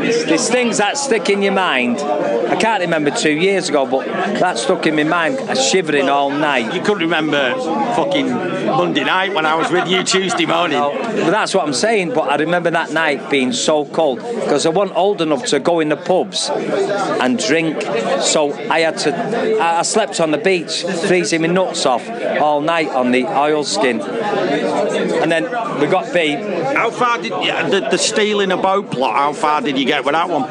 [0.01, 2.01] these things that stick in your mind.
[2.01, 5.39] I can't remember two years ago, but that stuck in my mind.
[5.41, 6.75] I shivering all night.
[6.75, 7.55] You couldn't remember
[7.95, 8.29] fucking
[8.67, 10.79] Monday night when I was with you Tuesday morning.
[10.79, 12.11] But that's what I'm saying.
[12.11, 15.81] But I remember that night being so cold because I wasn't old enough to go
[15.81, 17.83] in the pubs and drink.
[18.21, 19.61] So I had to.
[19.61, 22.09] I slept on the beach, freezing my nuts off
[22.41, 24.01] all night on the oilskin.
[24.01, 25.45] And then
[25.81, 26.39] we got beat.
[26.77, 29.17] How far did yeah, the, the stealing a boat plot?
[29.17, 30.43] How far did you get with that one?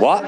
[0.00, 0.24] What?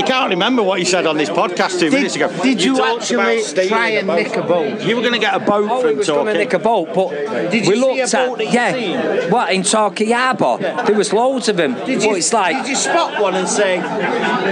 [0.00, 2.28] You can't remember what you said on this podcast two Did- minutes ago.
[2.42, 4.80] did you talked actually try and nick a boat?
[4.80, 6.38] You were going to get a boat Oh, from we was going to Torquay.
[6.44, 9.30] nick a boat, but Did we you looked see a boat at that yeah, seen?
[9.30, 10.56] what in Torquay Harbour?
[10.86, 11.74] There was loads of them.
[11.84, 13.78] Did you, it's like did you spot one and say,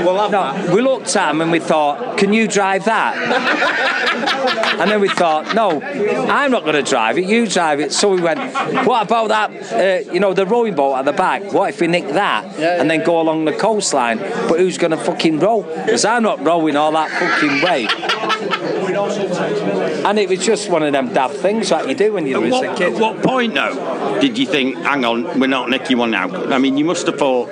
[0.05, 0.67] "Well, that"?
[0.67, 3.17] no, we looked at them and we thought, can you drive that?
[4.81, 7.25] and then we thought, no, I'm not going to drive it.
[7.25, 7.93] You drive it.
[7.93, 8.39] So we went,
[8.87, 9.73] what about that?
[10.07, 11.53] Uh, you know, the rowing boat at the back.
[11.55, 14.19] What if we nick that and then go along the coastline?
[14.19, 15.63] But who's going to fucking row?
[15.63, 17.87] Because I'm not rowing all that fucking way.
[20.05, 22.77] And it was just one of them daft things that you do when you're a
[22.77, 22.95] kid.
[22.95, 26.29] at what point, though, did you think, hang on, we're not nicking one now?
[26.53, 27.49] I mean, you must have thought,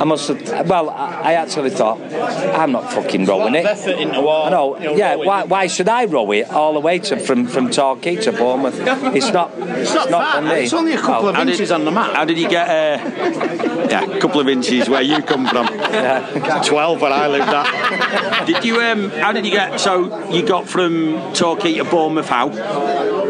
[0.00, 0.68] I must have.
[0.68, 3.64] Well, I I actually thought I'm not fucking rowing it.
[3.66, 4.78] effort into what, I know.
[4.96, 5.16] yeah.
[5.16, 8.78] Why, why should I row it all the way to from from Torquay to Bournemouth?
[9.14, 9.52] It's not.
[9.56, 10.64] It's not far, for me.
[10.64, 12.14] it's only a couple Well, of how did- inches on the map.
[12.14, 12.68] How did you get?
[12.68, 15.66] Uh, yeah, a couple of inches where you come from.
[15.66, 16.62] Yeah.
[16.66, 18.46] Twelve where I lived at.
[18.46, 18.80] Did you?
[18.80, 19.80] Um, how did you get?
[19.80, 22.28] So you got from Torquay to Bournemouth?
[22.28, 22.48] How?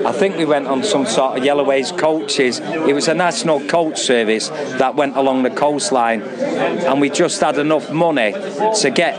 [0.08, 2.60] I think we went on some sort of Yellowways coaches.
[2.60, 7.58] It was a national coach service that went along the coastline, and we just had
[7.58, 9.16] enough money to get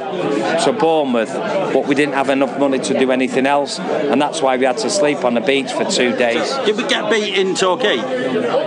[0.64, 1.32] to Bournemouth,
[1.74, 4.78] but we didn't have enough money to do anything else, and that's why we had
[4.78, 6.52] to sleep on the beach for two days.
[6.66, 7.98] Did we get beat in Torquay?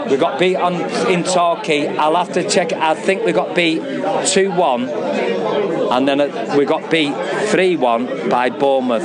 [0.08, 0.74] We got beat on
[1.10, 1.88] in Torquay.
[1.96, 2.72] I'll have to check.
[2.72, 3.80] I think we got beat
[4.26, 4.86] two one,
[5.92, 7.14] and then uh, we got beat
[7.48, 9.04] three one by Bournemouth.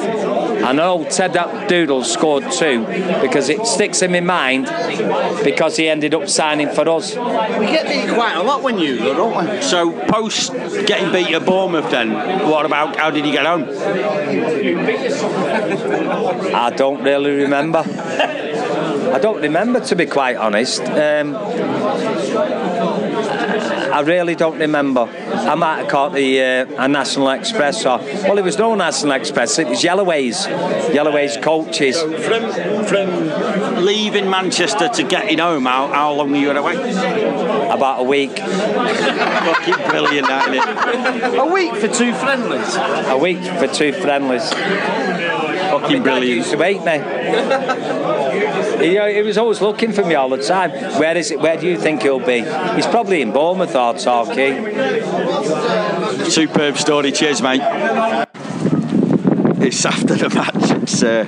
[0.64, 1.34] I know Ted
[1.68, 2.86] Doodle scored two
[3.22, 4.66] because it sticks in my mind
[5.44, 7.16] because he ended up signing for us.
[7.16, 9.62] We get beat quite a lot when you go, don't we?
[9.62, 10.54] So post
[10.86, 12.12] getting beat at Bournemouth, then
[12.50, 12.96] what about?
[12.96, 13.66] How did you get home?
[16.56, 17.84] I don't really remember.
[19.08, 20.82] I don't remember, to be quite honest.
[20.82, 21.34] Um,
[23.92, 25.02] I really don't remember.
[25.02, 29.14] I might have caught the uh, a National Express or well, it was no National
[29.14, 29.58] Express.
[29.60, 30.48] It was Yellowways,
[30.92, 32.02] Yellowways coaches.
[32.02, 36.76] From from leaving Manchester to getting home, how, how long were you away?
[36.76, 38.38] About a week.
[38.38, 41.40] Fucking brilliant, that innit?
[41.40, 42.76] A week for two friendlies.
[42.76, 44.52] A week for two friendlies.
[45.80, 46.38] Fucking brilliant.
[46.38, 46.98] used to hate me.
[48.86, 50.72] He, uh, he was always looking for me all the time.
[51.00, 51.40] Where is it?
[51.40, 52.42] Where do you think he'll be?
[52.76, 54.54] He's probably in Bournemouth or Torquay.
[56.30, 57.12] Superb story.
[57.12, 57.62] Cheers, mate.
[59.60, 60.72] It's after the match.
[60.84, 61.26] It's uh,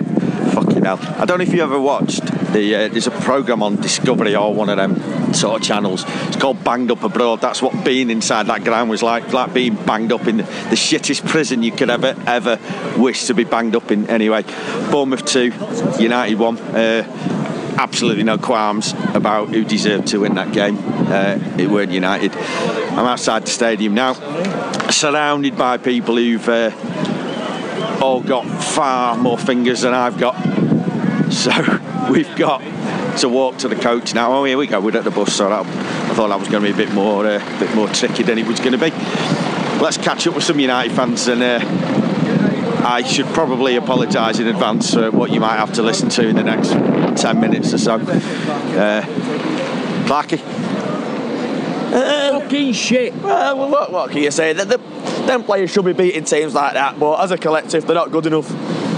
[0.83, 0.99] hell.
[1.01, 2.75] I don't know if you ever watched the.
[2.75, 6.03] Uh, there's a program on Discovery or one of them sort of channels.
[6.07, 7.41] It's called Banged Up Abroad.
[7.41, 9.31] That's what being inside that ground was like.
[9.33, 12.59] Like being banged up in the, the shittest prison you could ever ever
[12.97, 14.09] wish to be banged up in.
[14.09, 14.43] Anyway,
[14.91, 15.51] Bournemouth two,
[15.99, 16.57] United one.
[16.57, 17.05] Uh,
[17.79, 20.77] absolutely no qualms about who deserved to win that game.
[20.77, 22.35] Uh, it weren't United.
[22.35, 24.13] I'm outside the stadium now,
[24.89, 26.71] surrounded by people who've uh,
[28.01, 30.35] all got far more fingers than I've got.
[31.39, 31.51] So
[32.11, 32.59] we've got
[33.19, 34.33] to walk to the coach now.
[34.33, 34.79] Oh, here we go.
[34.81, 36.93] We're at the bus, so that, I thought that was going to be a bit
[36.93, 38.89] more, uh, bit more tricky than it was going to be.
[39.79, 41.59] Let's catch up with some United fans, and uh,
[42.83, 46.35] I should probably apologise in advance for what you might have to listen to in
[46.35, 46.69] the next
[47.21, 47.93] ten minutes or so.
[47.95, 49.03] Uh,
[50.07, 50.39] Clarky.
[51.91, 53.13] Fucking shit.
[53.15, 54.53] Well, well, what, what can you say?
[54.53, 54.77] The, the,
[55.27, 58.25] them players should be beating teams like that, but as a collective, they're not good
[58.25, 58.49] enough.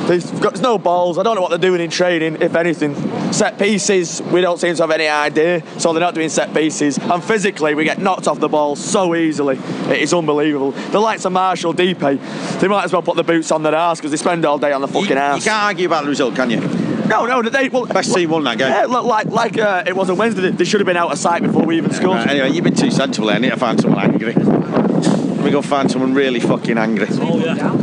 [0.07, 1.17] They've got there's no balls.
[1.17, 2.95] I don't know what they're doing in training, if anything.
[3.31, 6.97] Set pieces, we don't seem to have any idea, so they're not doing set pieces.
[6.97, 9.57] And physically, we get knocked off the ball so easily.
[9.89, 10.71] It is unbelievable.
[10.71, 13.99] The likes of Martial, Depay, they might as well put the boots on their arse
[13.99, 15.45] because they spend all day on the fucking arse.
[15.45, 15.59] You arse.
[15.59, 16.59] can't argue about the result, can you?
[17.07, 18.69] No, no, they well, Best team won that game.
[18.69, 20.49] Yeah, look, like like uh, it was a Wednesday.
[20.49, 22.19] They should have been out of sight before we even scored.
[22.19, 23.29] Right, anyway, you've been too sensible.
[23.29, 24.33] I need to find someone angry.
[24.33, 27.07] Let me go find someone really fucking angry.
[27.09, 27.75] Oh, yeah.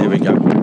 [0.00, 0.55] Here we go.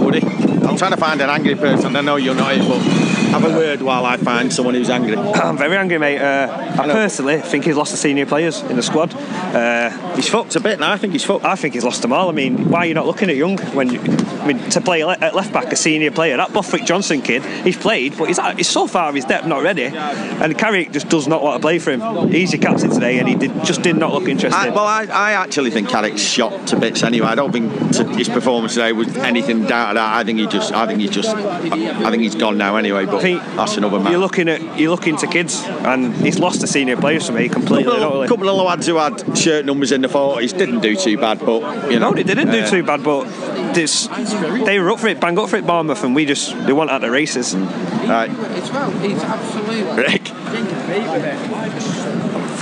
[0.00, 0.22] Woody.
[0.22, 1.96] I'm trying to find an angry person.
[1.96, 3.01] I know you're not but
[3.32, 5.16] have a word while I find someone who's angry.
[5.16, 6.20] I'm very angry, mate.
[6.20, 9.14] Uh, I personally think he's lost the senior players in the squad.
[9.14, 10.92] Uh, he's fucked a bit now.
[10.92, 11.44] I think he's fucked.
[11.44, 12.28] I think he's lost them all.
[12.28, 13.90] I mean, why are you not looking at Young when?
[13.90, 17.44] You, I mean, to play le- at left back, a senior player, that Borthwick-Jackson kid,
[17.64, 19.84] he's played, but he's, he's so far of his depth not ready.
[19.84, 22.28] And Carrick just does not want to play for him.
[22.28, 24.58] He's your captain today, and he did, just did not look interested.
[24.58, 27.28] I, well, I, I actually think Carrick's shot to bits anyway.
[27.28, 27.72] I don't think
[28.16, 29.96] his performance today was anything that.
[29.96, 33.06] I think he just, I think he just, I, I think he's gone now anyway.
[33.06, 34.10] But that's another matter.
[34.10, 37.48] You're looking at you're looking to kids, and he's lost the senior players for me
[37.48, 37.84] completely.
[37.84, 38.24] couple, totally.
[38.24, 41.38] of, couple of lads who had shirt numbers in the 40s didn't do too bad,
[41.40, 42.10] but you know.
[42.10, 43.24] No, they didn't do uh, too bad, but
[43.74, 44.06] this,
[44.64, 46.90] they were up for it, bang up for it, Bournemouth, and we just they weren't
[46.90, 47.54] at the races.
[47.54, 48.30] Right.
[48.30, 50.02] It's well, it's absolutely.
[50.02, 50.32] Rick.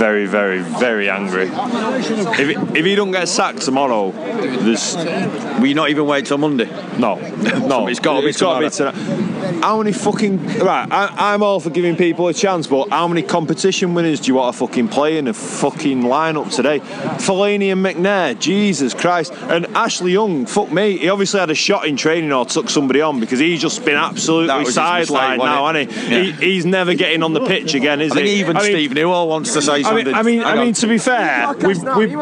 [0.00, 1.46] Very, very, very angry.
[1.52, 4.96] If, if he don't get sacked tomorrow, there's.
[4.96, 6.64] Will you not even wait till Monday?
[6.98, 7.16] No,
[7.68, 7.86] no.
[7.86, 8.92] It's gotta be It's gotta tomorrow.
[8.94, 9.62] tonight.
[9.62, 10.88] How many fucking right?
[10.90, 14.36] I, I'm all for giving people a chance, but how many competition winners do you
[14.36, 16.80] want to fucking play in a fucking lineup today?
[16.80, 20.46] Fellaini and McNair, Jesus Christ, and Ashley Young.
[20.46, 23.60] Fuck me, he obviously had a shot in training or took somebody on because he's
[23.60, 26.10] just been absolutely was his mistake, sidelined now, hasn't he?
[26.10, 26.22] Yeah.
[26.22, 26.52] he?
[26.52, 28.40] He's never getting on the pitch again, is I he?
[28.40, 30.87] even I mean- Steve Newell wants to say I mean, I mean, I mean, to
[30.87, 32.16] be fair, we we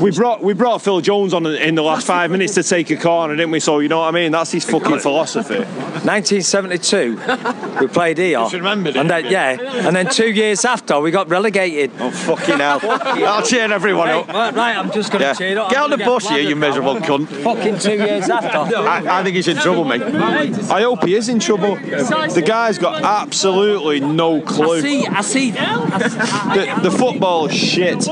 [0.00, 2.96] we brought we brought Phil Jones on in the last five minutes to take a
[2.96, 3.60] corner, didn't we?
[3.60, 4.32] So you know what I mean?
[4.32, 5.64] That's his fucking philosophy.
[6.04, 8.40] 1972, we played here.
[8.40, 11.90] You should remember, and then, yeah, and then two years after, we got relegated.
[11.98, 12.80] Oh, fucking hell.
[12.90, 14.28] I'll cheer everyone right, up.
[14.28, 15.34] Right, right, I'm just going to Yeah.
[15.34, 15.70] cheer up.
[15.70, 17.06] Get I'm on the bus here, you miserable now.
[17.06, 17.28] cunt.
[17.28, 18.58] Fucking two years after.
[18.76, 20.02] I, I think he's in trouble, mate.
[20.02, 21.76] I hope he is in trouble.
[21.76, 24.78] The guy's got absolutely no clue.
[24.78, 25.50] I see, I see.
[25.52, 28.06] The, the football shit.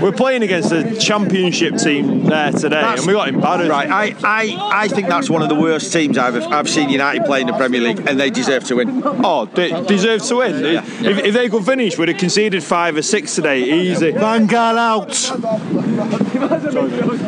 [0.00, 3.70] We're playing against a championship team there today, and we got embarrassed.
[3.70, 7.24] Right, I, I, I think that's one of the worst teams I've, I've seen United
[7.24, 9.02] play in the Premier League, and they deserve to win.
[9.04, 10.64] Oh, they deserve to win.
[10.64, 14.12] If, if they could finish, we'd have conceded five or six today, easy.
[14.12, 15.10] Van Gaal out.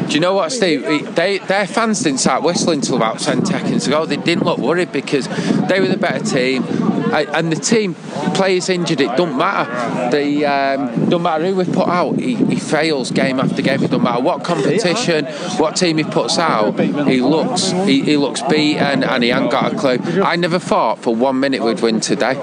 [0.08, 1.14] Do you know what, Steve?
[1.14, 4.06] They, their fans didn't start whistling until about 10 seconds ago.
[4.06, 5.28] They didn't look worried because
[5.68, 6.64] they were the better team.
[7.12, 7.94] And the team,
[8.34, 10.10] players injured, it don't matter.
[10.10, 13.82] The um, don't matter who we put out, he, he fails game after game.
[13.82, 15.26] It don't matter what competition,
[15.58, 16.78] what team he puts out.
[16.78, 20.22] He looks he, he looks beaten and he ain't got a clue.
[20.22, 22.34] I never thought for one minute we'd win today,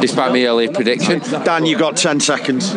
[0.00, 1.20] despite my earlier prediction.
[1.44, 2.72] Dan, you got 10 seconds.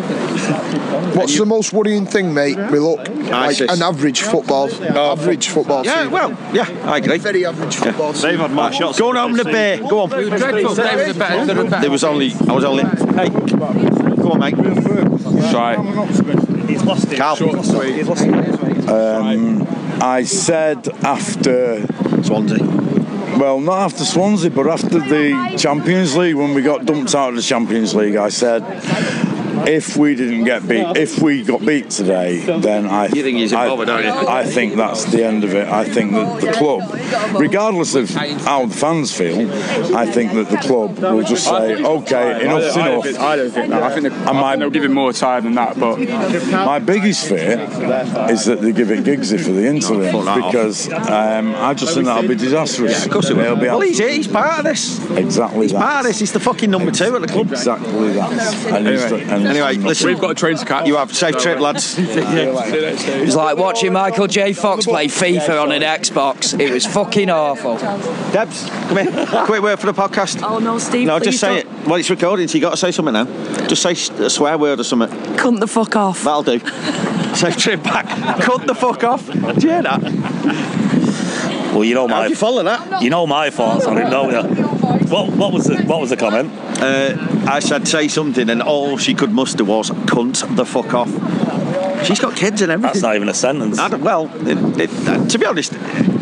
[1.16, 2.58] What's the most worrying thing, mate?
[2.72, 6.12] We look like an average football, average football Yeah, team.
[6.12, 7.18] well, yeah, I agree.
[7.18, 8.22] Very average football team.
[8.22, 9.00] They've had my shots.
[9.00, 9.78] Go and open the beer.
[9.80, 10.10] Go on.
[10.12, 10.76] We were dreadful.
[10.76, 11.46] They were the better.
[11.46, 11.82] They were the better.
[11.82, 14.56] There was only, I was only, hey, go on, mate.
[15.54, 15.78] Right.
[16.68, 17.18] He's lost it.
[17.18, 17.36] Carl.
[17.36, 18.90] He's lost it.
[18.90, 19.68] Um,
[20.02, 21.86] I said after
[22.24, 22.64] Swansea.
[23.38, 27.36] Well, not after Swansea, but after the Champions League, when we got dumped out of
[27.36, 28.64] the Champions League, I said,
[29.68, 33.06] if we didn't get beat, if we got beat today, then I.
[33.08, 34.28] You think he's I, involved, don't you?
[34.28, 35.68] I think that's the end of it.
[35.68, 39.50] I think that the club, regardless of how the fans feel,
[39.96, 43.04] I think that the club will just say, okay, enough's I, don't enough.
[43.06, 43.84] think, I don't think that.
[43.84, 45.80] I think, the, I think they'll give him more time than that.
[45.80, 45.98] But
[46.52, 47.60] My biggest fear
[48.30, 52.06] is that they give it Giggsy for the interim Fuck because um, I just think
[52.06, 53.06] that'll be disastrous.
[53.06, 53.56] Of course it will.
[53.56, 55.00] Be Well, he's, absolute- he's part of this.
[55.12, 55.82] exactly He's that.
[55.82, 56.20] part of this.
[56.20, 57.52] He's the fucking number two at the club.
[57.52, 58.32] Exactly that.
[58.74, 60.08] And, he's the, and Anyway, listen.
[60.08, 60.88] We've got a train to catch.
[60.88, 61.98] You have safe trip, lads.
[62.00, 64.54] It was like watching Michael J.
[64.54, 66.60] Fox play FIFA on an Xbox.
[66.60, 67.78] It was fucking awful.
[68.32, 69.26] Debs, come here.
[69.46, 70.42] Quick word for the podcast.
[70.44, 71.08] Oh no, Steve.
[71.08, 71.82] No, just say don't.
[71.82, 71.88] it.
[71.88, 73.26] Well, it's recording, so you got to say something now.
[73.68, 73.92] Just say
[74.24, 75.10] a swear word or something.
[75.38, 76.24] Cunt the fuck off.
[76.24, 76.60] That'll do.
[77.36, 78.08] Safe trip back.
[78.42, 79.26] Cut the fuck off.
[79.28, 80.02] Do you hear that?
[81.74, 83.02] Well, you know How my do you follow that?
[83.02, 84.64] you know my thoughts on it, don't you?
[85.10, 86.52] What what was the what was the comment?
[86.80, 91.10] Uh, I said say something, and all she could muster was "cunt the fuck off."
[92.06, 92.94] She's got kids and everything.
[92.94, 93.78] That's not even a sentence.
[93.78, 95.74] Well, it, it, uh, to be honest,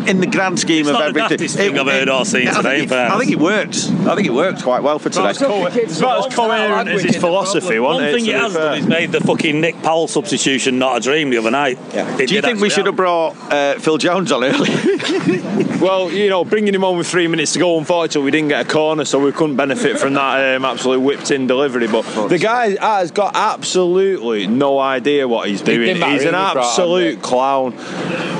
[0.08, 2.52] in the grand scheme It's of not everything, nastiest thing I've heard or seen I
[2.52, 3.90] think today, in it- I think it works.
[3.90, 5.30] I think it works quite well for today.
[5.30, 8.12] It's about as coherent as his philosophy, One wasn't it?
[8.14, 11.30] thing to he has done is made the fucking Nick Powell substitution not a dream
[11.30, 11.78] the other night.
[11.94, 12.16] Yeah.
[12.16, 14.70] Do you think we should have brought uh, Phil Jones on early?
[15.80, 18.64] Well, you know, bringing him on with three minutes to go, unfortunately, we didn't get
[18.66, 21.86] a corner, so we couldn't benefit from that um, absolute whipped in delivery.
[21.86, 25.96] But the guy has got absolutely no idea what he's doing.
[25.96, 27.74] He's an we brought on, absolute clown.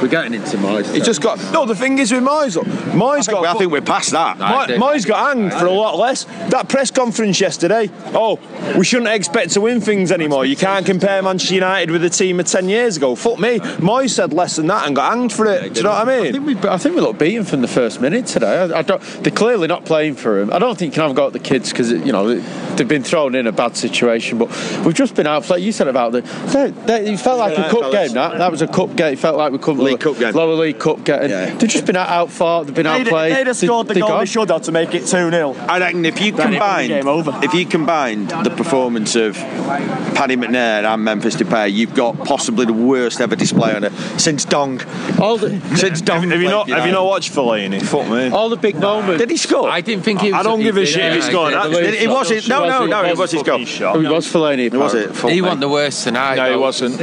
[0.01, 0.93] We're getting into Moyes.
[0.95, 1.39] He just got.
[1.57, 3.47] No, the thing is with Moyes, look, Moyes got.
[3.47, 4.39] I think we're past that.
[4.39, 6.25] Mo- Moyes got hanged for a lot less.
[6.51, 7.89] That press conference yesterday.
[8.13, 8.39] Oh,
[8.77, 10.45] we shouldn't expect to win things anymore.
[10.45, 13.15] You can't compare Manchester United with the team of ten years ago.
[13.15, 13.59] Fuck me.
[13.81, 15.73] Moyes said less than that and got hanged for it.
[15.73, 16.27] Do you know what I mean?
[16.29, 18.59] I think we, I think we look beaten from the first minute today.
[18.59, 20.53] I, I don't, they're clearly not playing for him.
[20.53, 22.35] I don't think you can have got the kids because you know
[22.77, 24.37] they've been thrown in a bad situation.
[24.37, 24.49] But
[24.85, 25.65] we've just been outplayed.
[25.65, 26.21] You said about the.
[26.53, 28.09] They, they, it felt like Yeah, a cup fellas.
[28.09, 28.15] game.
[28.15, 29.15] That that was a cup game.
[29.15, 30.35] It felt like we couldn't League cup game.
[30.35, 31.31] lower league cup game.
[31.59, 32.67] They've just been out, out fought.
[32.67, 33.35] They've been They'd, outplayed.
[33.37, 35.31] they'd have scored the They- they goal got- they should have to make it 2
[35.31, 35.57] 0.
[35.69, 37.35] I reckon if you Then it would be combined, game over.
[37.43, 42.73] if you combined the performance of Paddy McNair and Memphis Depay, you've got possibly the
[42.73, 44.81] worst ever display on it since Dong.
[45.21, 46.31] All the, since Dong.
[46.31, 46.69] Have you not?
[46.69, 47.83] for Have you not watched Fellaini?
[47.83, 48.31] Fuck me.
[48.31, 49.19] all the big moments.
[49.21, 49.69] Did he score?
[49.69, 50.41] I didn't think he was.
[50.41, 51.53] I don't give a shit if he yeah, scored.
[51.73, 52.49] he It, it was it.
[52.49, 53.05] No, no, no.
[53.05, 53.61] It was his goal.
[53.61, 54.67] It was Fellaini.
[54.67, 55.15] It was it.
[55.17, 55.41] He me.
[55.43, 56.37] wasn't the worst tonight.
[56.37, 57.01] No, he wasn't.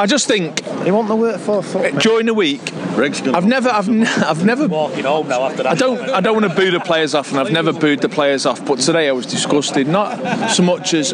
[0.00, 2.00] I just think He want the worst for fuck.
[2.02, 2.60] during the week,
[2.94, 5.72] Riggs gonna- I've never, I've, n- I've never Walking home now after that.
[5.72, 8.08] I don't I don't want to boo the players off, and I've never booed the
[8.08, 8.64] players off.
[8.64, 11.12] But today I was disgusted, not so much as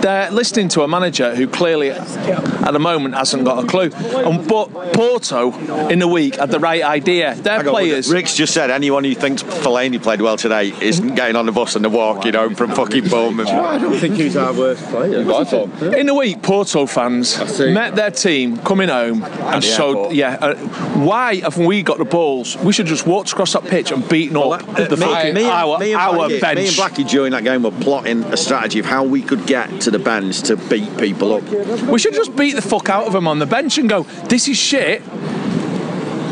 [0.00, 3.90] they're listening to a manager who clearly, at the moment, hasn't got a clue.
[3.94, 5.52] And but Porto
[5.88, 7.34] in the week had the right idea.
[7.34, 8.10] Their players.
[8.12, 11.74] Rick's just said anyone who thinks Fellaini played well today isn't getting on the bus
[11.76, 13.48] and they're walking home from fucking Bournemouth.
[13.48, 15.20] I don't think he's our worst player.
[15.30, 15.82] I thought.
[15.82, 20.54] In the week, Porto fans met their team coming home and the showed, yeah, uh,
[20.98, 22.56] why have we got the balls?
[22.58, 25.34] We should just walked across that pitch and beaten up uh, the uh, me, fucking
[25.34, 26.58] me and, our, me and our Blackie, bench.
[26.58, 29.80] Me and Blackie during that game were plotting a strategy of how we could get
[29.82, 31.42] to the bench to beat people up.
[31.84, 34.48] We should just beat the fuck out of them on the bench and go, this
[34.48, 35.02] is shit.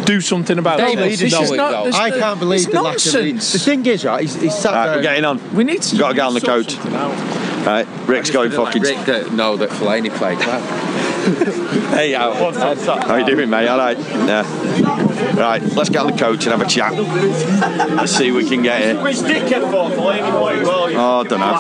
[0.07, 1.19] Do something about They it.
[1.19, 1.85] This is not- though.
[1.87, 3.35] this- I can't believe it's the lack of lead.
[3.35, 3.53] nonsense.
[3.55, 4.97] The thing is, right, he's, he's sat Right, there.
[4.97, 5.41] we're getting on.
[5.55, 6.75] We need to Got to get on the sort coach.
[6.75, 6.93] something.
[7.65, 8.83] Right, Rick's going fucking.
[8.83, 10.39] Rick uh, that know that Fellaini played
[11.27, 13.67] Hey, uh, how, how you doing, mate?
[13.67, 13.99] All right.
[13.99, 15.13] Yeah.
[15.35, 16.93] Right, let's get on the coach and have a chat.
[16.93, 19.03] Let's see what we can get here.
[19.03, 20.89] Which dickhead thought Fellaini played well?
[20.95, 21.59] Oh, I don't know.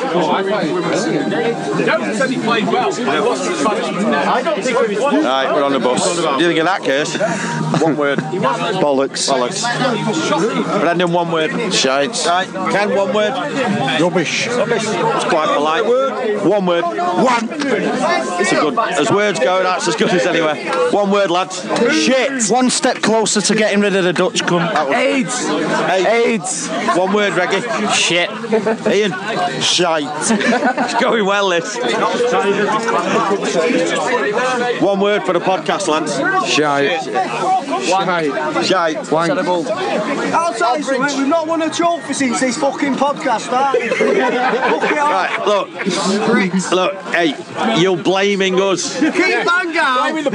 [1.86, 2.92] Don't say he played well.
[2.92, 5.24] I don't think it was.
[5.24, 6.04] Right, we're on the bus.
[6.16, 7.18] Do you think of that, Kirst?
[7.82, 8.18] One word.
[8.18, 9.26] Bollocks.
[9.28, 9.62] Bollocks.
[10.80, 11.72] Brendan, one word.
[11.72, 12.24] Shite.
[12.26, 13.32] Right, Ken, one word.
[14.00, 14.46] Rubbish.
[14.48, 15.84] It's quite polite.
[16.44, 16.84] One word.
[16.84, 17.48] One.
[18.40, 18.78] It's a good.
[18.78, 20.56] As words go, that's as good as anywhere.
[20.92, 21.62] One word, lads.
[21.92, 22.50] Shit!
[22.50, 24.92] One step closer to getting rid of the Dutch cunt.
[24.94, 25.44] AIDS.
[26.06, 26.68] AIDS.
[26.96, 27.60] One word, Reggie.
[27.92, 28.30] Shit.
[28.86, 29.12] Ian.
[29.60, 30.04] Shite.
[30.30, 31.76] It's going well, this.
[34.80, 36.14] One word for the podcast, lads.
[36.48, 37.02] Shite.
[38.66, 38.96] Shite.
[40.32, 43.92] I'll tell you something, we've not won a trophy since this fucking podcast started.
[45.06, 45.68] Right, look.
[46.72, 47.34] Look, hey,
[47.80, 48.98] you're blaming us.
[49.00, 50.32] Keep bang out!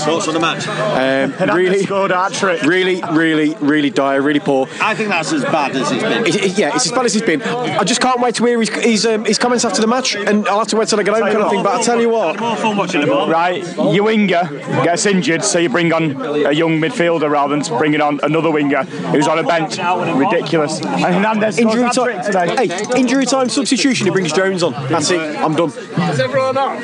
[0.00, 0.66] Thoughts on the match?
[0.68, 2.62] Um, really, Scored a trick.
[2.62, 4.66] really, really, really dire, really poor.
[4.80, 6.26] I think that's as bad as he's been.
[6.26, 7.42] It- it- yeah, it's as bad as he's been.
[7.42, 10.46] I just can't wait to hear his his, um, his comments after the match, and
[10.48, 11.62] I'll have to wait till I get home, kind of thing.
[11.62, 13.28] But I tell you what, More fun watching the ball.
[13.28, 14.48] Right, your winger
[14.84, 18.82] gets injured, so you bring on a young midfielder rather than bringing on another winger
[19.12, 19.78] who's on a bench.
[19.78, 20.80] Ridiculous.
[20.80, 22.24] And Hernandez injury time.
[22.24, 22.66] today.
[22.68, 24.06] Hey, injury time substitution.
[24.06, 24.72] He brings Jones on.
[24.88, 25.20] That's it.
[25.20, 25.72] I'm done.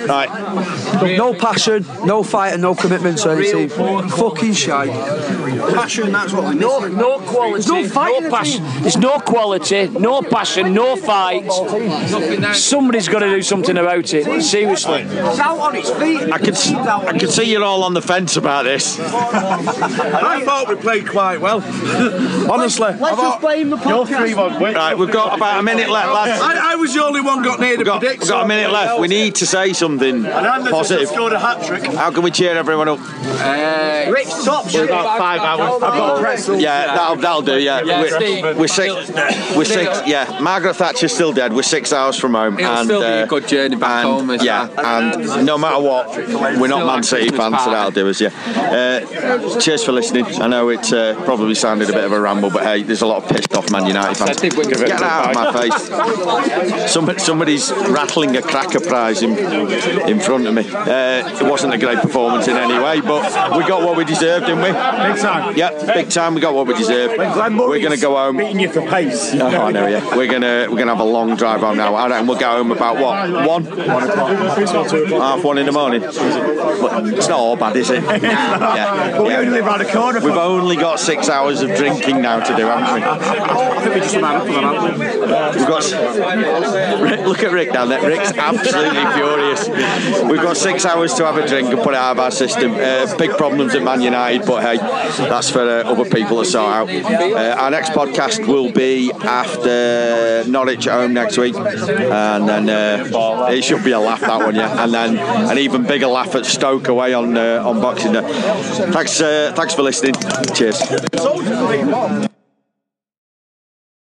[0.06, 1.16] Right.
[1.18, 4.08] No passion, no fight, and no commitment to any team.
[4.08, 4.83] Fucking shite.
[4.86, 6.12] Like passion.
[6.12, 8.62] That's what we No, no quality, no, passion.
[8.82, 11.50] There's no quality, no passion, no fight.
[12.54, 14.42] Somebody's got to do something about it.
[14.42, 15.02] Seriously.
[15.02, 16.22] It's out on its feet.
[16.32, 18.98] I can, s- I can see you're all on the fence about this.
[19.00, 21.60] I thought we played quite well.
[22.50, 22.86] Honestly.
[22.88, 24.74] Let's I just blame the podcast.
[24.74, 26.40] Right, we've got about a minute left, lads.
[26.42, 28.22] I, I was the only one got near the We've got, predict.
[28.22, 29.00] we've got a minute left.
[29.00, 31.08] We need to say something positive.
[31.08, 31.84] scored a hat trick.
[31.84, 32.98] How can we cheer everyone up?
[33.00, 34.66] Uh, Rick, stop.
[34.80, 35.74] We've got five hours.
[35.74, 36.60] I've got a pretzel.
[36.60, 37.58] Yeah, that'll, that'll do.
[37.58, 38.58] Yeah, Yeah, we're, Steve.
[38.58, 39.10] we're six.
[39.56, 40.06] We're six.
[40.06, 41.52] Yeah, Margaret Thatcher's still dead.
[41.52, 42.58] We're six hours from home.
[42.58, 45.58] It'll and, still be a uh, good journey back and, home as Yeah, and no
[45.58, 46.16] matter what,
[46.58, 48.20] we're not Man City fans, so that'll do us.
[48.20, 48.30] Yeah.
[48.54, 50.26] Uh, cheers for listening.
[50.26, 53.06] I know it uh, probably sounded a bit of a ramble, but hey, there's a
[53.06, 54.30] lot of pissed off Man United fans.
[54.30, 56.92] I did win the Get that out of my face.
[56.92, 59.38] Somebody, somebody's rattling a cracker prize in,
[60.08, 60.62] in front of me.
[60.68, 63.24] Uh, it wasn't a great performance in any way, but
[63.56, 64.63] we got what we deserved, didn't we?
[64.72, 65.56] Big time.
[65.56, 66.34] Yeah, big time.
[66.34, 67.16] We got what we deserve.
[67.18, 68.36] We're going to go home.
[68.36, 69.34] Beating you for pace.
[69.44, 70.16] Oh, I know, yeah.
[70.16, 71.94] We're gonna we're gonna have a long drive home now.
[71.94, 76.00] I reckon we'll go home about what one, one o'clock, half one in the morning.
[76.00, 78.02] But it's not all bad, is it?
[78.22, 79.12] yeah.
[79.12, 80.20] But we only live round the corner.
[80.20, 83.02] We've only got six hours of drinking now to do, haven't we?
[83.06, 85.54] I think we just man up for that.
[85.56, 87.00] We've got.
[87.02, 88.06] Rick, look at Rick down there.
[88.06, 89.68] Rick's absolutely furious.
[90.28, 92.74] We've got six hours to have a drink and put it out of our system.
[92.74, 96.68] Uh, big problems at Man United, but hey, that's for uh, other people to sort
[96.68, 96.88] out.
[96.88, 103.48] Uh, our next podcast will be after Norwich at home next week, and then uh,
[103.50, 104.82] it should be a laugh that one, yeah.
[104.82, 108.22] And then an even bigger laugh at Stoke away on uh, on Boxing Day.
[108.92, 110.14] Thanks, uh, thanks for listening.
[110.54, 110.80] Cheers.